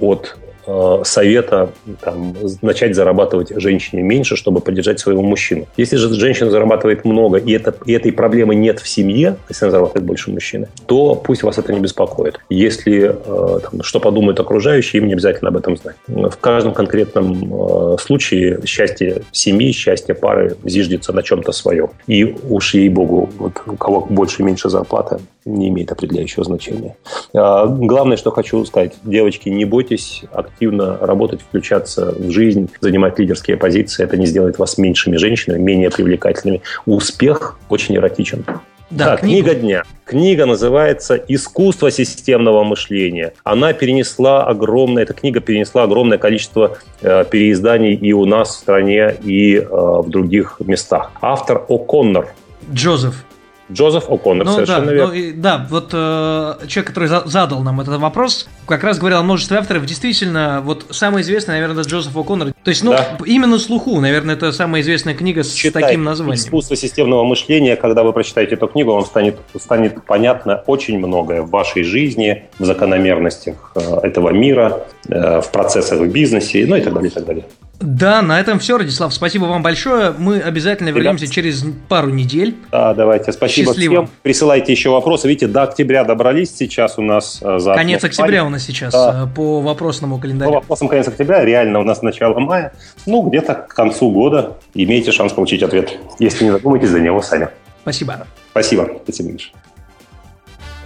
от 0.00 0.36
Э, 0.66 1.02
совета 1.04 1.70
там, 2.00 2.34
начать 2.62 2.96
зарабатывать 2.96 3.52
женщине 3.54 4.02
меньше, 4.02 4.36
чтобы 4.36 4.60
поддержать 4.60 4.98
своего 4.98 5.22
мужчину. 5.22 5.66
Если 5.76 5.96
же 5.96 6.12
женщина 6.14 6.50
зарабатывает 6.50 7.04
много, 7.04 7.38
и, 7.38 7.52
это, 7.52 7.74
и 7.84 7.92
этой 7.92 8.12
проблемы 8.12 8.54
нет 8.54 8.80
в 8.80 8.88
семье, 8.88 9.36
если 9.48 9.66
она 9.66 9.70
зарабатывает 9.70 10.04
больше 10.04 10.30
мужчины, 10.30 10.68
то 10.86 11.14
пусть 11.14 11.42
вас 11.42 11.58
это 11.58 11.72
не 11.72 11.80
беспокоит. 11.80 12.40
Если 12.48 13.14
э, 13.14 13.60
там, 13.60 13.82
что 13.82 14.00
подумают 14.00 14.40
окружающие, 14.40 15.00
им 15.00 15.06
не 15.06 15.12
обязательно 15.12 15.50
об 15.50 15.56
этом 15.56 15.76
знать. 15.76 15.96
В 16.08 16.36
каждом 16.40 16.74
конкретном 16.74 17.94
э, 17.94 17.96
случае 17.98 18.60
счастье 18.66 19.22
семьи, 19.30 19.70
счастье 19.70 20.14
пары 20.14 20.56
зиждется 20.64 21.12
на 21.12 21.22
чем-то 21.22 21.52
своем. 21.52 21.90
И 22.08 22.24
уж 22.48 22.74
ей-богу, 22.74 23.30
вот 23.38 23.62
у 23.66 23.76
кого 23.76 24.00
больше 24.00 24.42
и 24.42 24.44
меньше 24.44 24.68
зарплата, 24.68 25.20
не 25.46 25.68
имеет 25.68 25.92
определяющего 25.92 26.44
значения. 26.44 26.96
А, 27.32 27.66
главное, 27.66 28.16
что 28.16 28.30
хочу 28.30 28.64
сказать, 28.64 28.94
девочки, 29.04 29.48
не 29.48 29.64
бойтесь 29.64 30.24
активно 30.32 30.98
работать, 30.98 31.40
включаться 31.40 32.12
в 32.12 32.30
жизнь, 32.30 32.68
занимать 32.80 33.18
лидерские 33.18 33.56
позиции. 33.56 34.04
Это 34.04 34.16
не 34.16 34.26
сделает 34.26 34.58
вас 34.58 34.76
меньшими 34.76 35.16
женщинами, 35.16 35.60
менее 35.60 35.90
привлекательными. 35.90 36.62
Успех 36.84 37.58
очень 37.68 37.96
эротичен. 37.96 38.44
Да, 38.90 39.10
да 39.10 39.16
книга 39.16 39.54
дня. 39.54 39.82
Книга 40.04 40.46
называется 40.46 41.16
«Искусство 41.16 41.90
системного 41.90 42.62
мышления». 42.62 43.32
Она 43.42 43.72
перенесла 43.72 44.44
огромное, 44.44 45.02
эта 45.02 45.12
книга 45.12 45.40
перенесла 45.40 45.82
огромное 45.82 46.18
количество 46.18 46.78
э, 47.02 47.24
переизданий 47.28 47.94
и 47.94 48.12
у 48.12 48.24
нас 48.26 48.50
в 48.50 48.52
стране, 48.52 49.16
и 49.24 49.56
э, 49.56 49.66
в 49.68 50.08
других 50.08 50.60
местах. 50.60 51.10
Автор 51.20 51.64
О'Коннор. 51.68 52.28
Джозеф. 52.72 53.24
Джозеф 53.70 54.08
О'Коннор, 54.08 54.44
ну, 54.44 54.52
совершенно 54.52 54.86
да, 54.86 54.92
верно. 54.92 55.08
Ну, 55.08 55.14
и, 55.14 55.32
да, 55.32 55.66
вот 55.68 55.90
э, 55.92 56.66
человек, 56.68 56.86
который 56.86 57.08
за, 57.08 57.22
задал 57.26 57.62
нам 57.62 57.80
этот 57.80 58.00
вопрос, 58.00 58.48
как 58.66 58.84
раз 58.84 58.98
говорил 58.98 59.18
о 59.18 59.22
множестве 59.22 59.58
авторов. 59.58 59.84
Действительно, 59.86 60.60
вот 60.64 60.86
самый 60.90 61.22
известный, 61.22 61.54
наверное, 61.54 61.82
Джозеф 61.82 62.16
О'Коннор. 62.16 62.54
То 62.66 62.70
есть, 62.70 62.82
ну, 62.82 62.90
да. 62.90 63.16
именно 63.24 63.60
слуху, 63.60 64.00
наверное, 64.00 64.34
это 64.34 64.50
самая 64.50 64.82
известная 64.82 65.14
книга 65.14 65.44
с 65.44 65.52
Читай 65.52 65.84
таким 65.84 66.02
названием. 66.02 66.34
«Искусство 66.34 66.74
системного 66.74 67.22
мышления». 67.22 67.76
Когда 67.76 68.02
вы 68.02 68.12
прочитаете 68.12 68.56
эту 68.56 68.66
книгу, 68.66 68.92
вам 68.92 69.04
станет, 69.04 69.36
станет 69.56 70.04
понятно 70.04 70.64
очень 70.66 70.98
многое 70.98 71.42
в 71.42 71.50
вашей 71.50 71.84
жизни, 71.84 72.42
в 72.58 72.64
закономерностях 72.64 73.70
э, 73.76 73.80
этого 74.02 74.30
мира, 74.30 74.84
э, 75.08 75.40
в 75.42 75.52
процессах 75.52 76.00
в 76.00 76.08
бизнесе, 76.08 76.66
ну 76.66 76.74
и 76.74 76.80
так 76.80 76.92
далее, 76.92 77.08
и 77.12 77.14
так 77.14 77.24
далее. 77.24 77.44
Да, 77.80 78.22
на 78.22 78.40
этом 78.40 78.58
все, 78.58 78.78
Радислав. 78.78 79.12
Спасибо 79.12 79.44
вам 79.44 79.62
большое. 79.62 80.14
Мы 80.16 80.40
обязательно 80.40 80.88
вернемся 80.88 81.26
через 81.26 81.64
пару 81.88 82.08
недель. 82.08 82.56
Да, 82.72 82.94
давайте. 82.94 83.32
Спасибо 83.32 83.72
Счастливо. 83.72 83.94
всем. 83.94 84.10
Присылайте 84.22 84.72
еще 84.72 84.90
вопросы. 84.90 85.28
Видите, 85.28 85.46
до 85.46 85.64
октября 85.64 86.04
добрались 86.04 86.56
сейчас 86.56 86.98
у 86.98 87.02
нас 87.02 87.40
э, 87.42 87.58
за 87.58 87.74
Конец 87.74 88.02
октября 88.02 88.44
у 88.44 88.48
нас 88.48 88.64
сейчас 88.64 88.92
да. 88.92 89.28
По 89.34 89.60
вопросному 89.60 90.18
календарю. 90.18 90.50
По 90.50 90.60
вопросам 90.60 90.88
конец 90.88 91.06
октября. 91.06 91.44
Реально 91.44 91.80
у 91.80 91.84
нас 91.84 92.02
начало 92.02 92.38
мая. 92.56 92.72
Ну, 93.06 93.22
где-то 93.28 93.54
к 93.54 93.74
концу 93.74 94.10
года 94.10 94.56
имеете 94.74 95.12
шанс 95.12 95.32
получить 95.32 95.62
ответ, 95.62 95.98
если 96.18 96.44
не 96.44 96.50
задумаетесь 96.50 96.88
за 96.88 97.00
него 97.00 97.22
сами. 97.22 97.48
Спасибо. 97.82 98.26
Спасибо. 98.50 98.90
Спасибо, 99.04 99.32
Миша. 99.32 99.50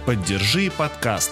Поддержи 0.05 0.71
подкаст. 0.77 1.31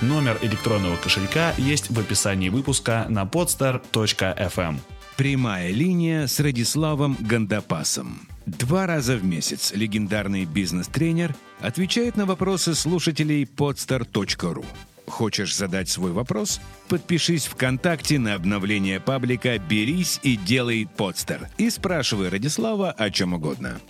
Номер 0.00 0.38
электронного 0.42 0.96
кошелька 0.96 1.52
есть 1.58 1.90
в 1.90 1.98
описании 1.98 2.48
выпуска 2.48 3.06
на 3.08 3.24
podstar.fm. 3.24 4.76
Прямая 5.16 5.70
линия 5.70 6.26
с 6.26 6.40
Радиславом 6.40 7.16
Гандапасом. 7.20 8.26
Два 8.46 8.86
раза 8.86 9.16
в 9.16 9.24
месяц 9.24 9.72
легендарный 9.74 10.46
бизнес-тренер 10.46 11.34
отвечает 11.60 12.16
на 12.16 12.24
вопросы 12.24 12.74
слушателей 12.74 13.44
podstar.ru. 13.44 14.64
Хочешь 15.06 15.56
задать 15.56 15.88
свой 15.88 16.12
вопрос? 16.12 16.60
Подпишись 16.88 17.46
ВКонтакте 17.46 18.18
на 18.18 18.34
обновление 18.34 19.00
паблика 19.00 19.58
«Берись 19.58 20.20
и 20.22 20.36
делай 20.36 20.88
подстер» 20.96 21.48
и 21.58 21.70
спрашивай 21.70 22.28
Радислава 22.28 22.90
о 22.90 23.10
чем 23.10 23.34
угодно. 23.34 23.80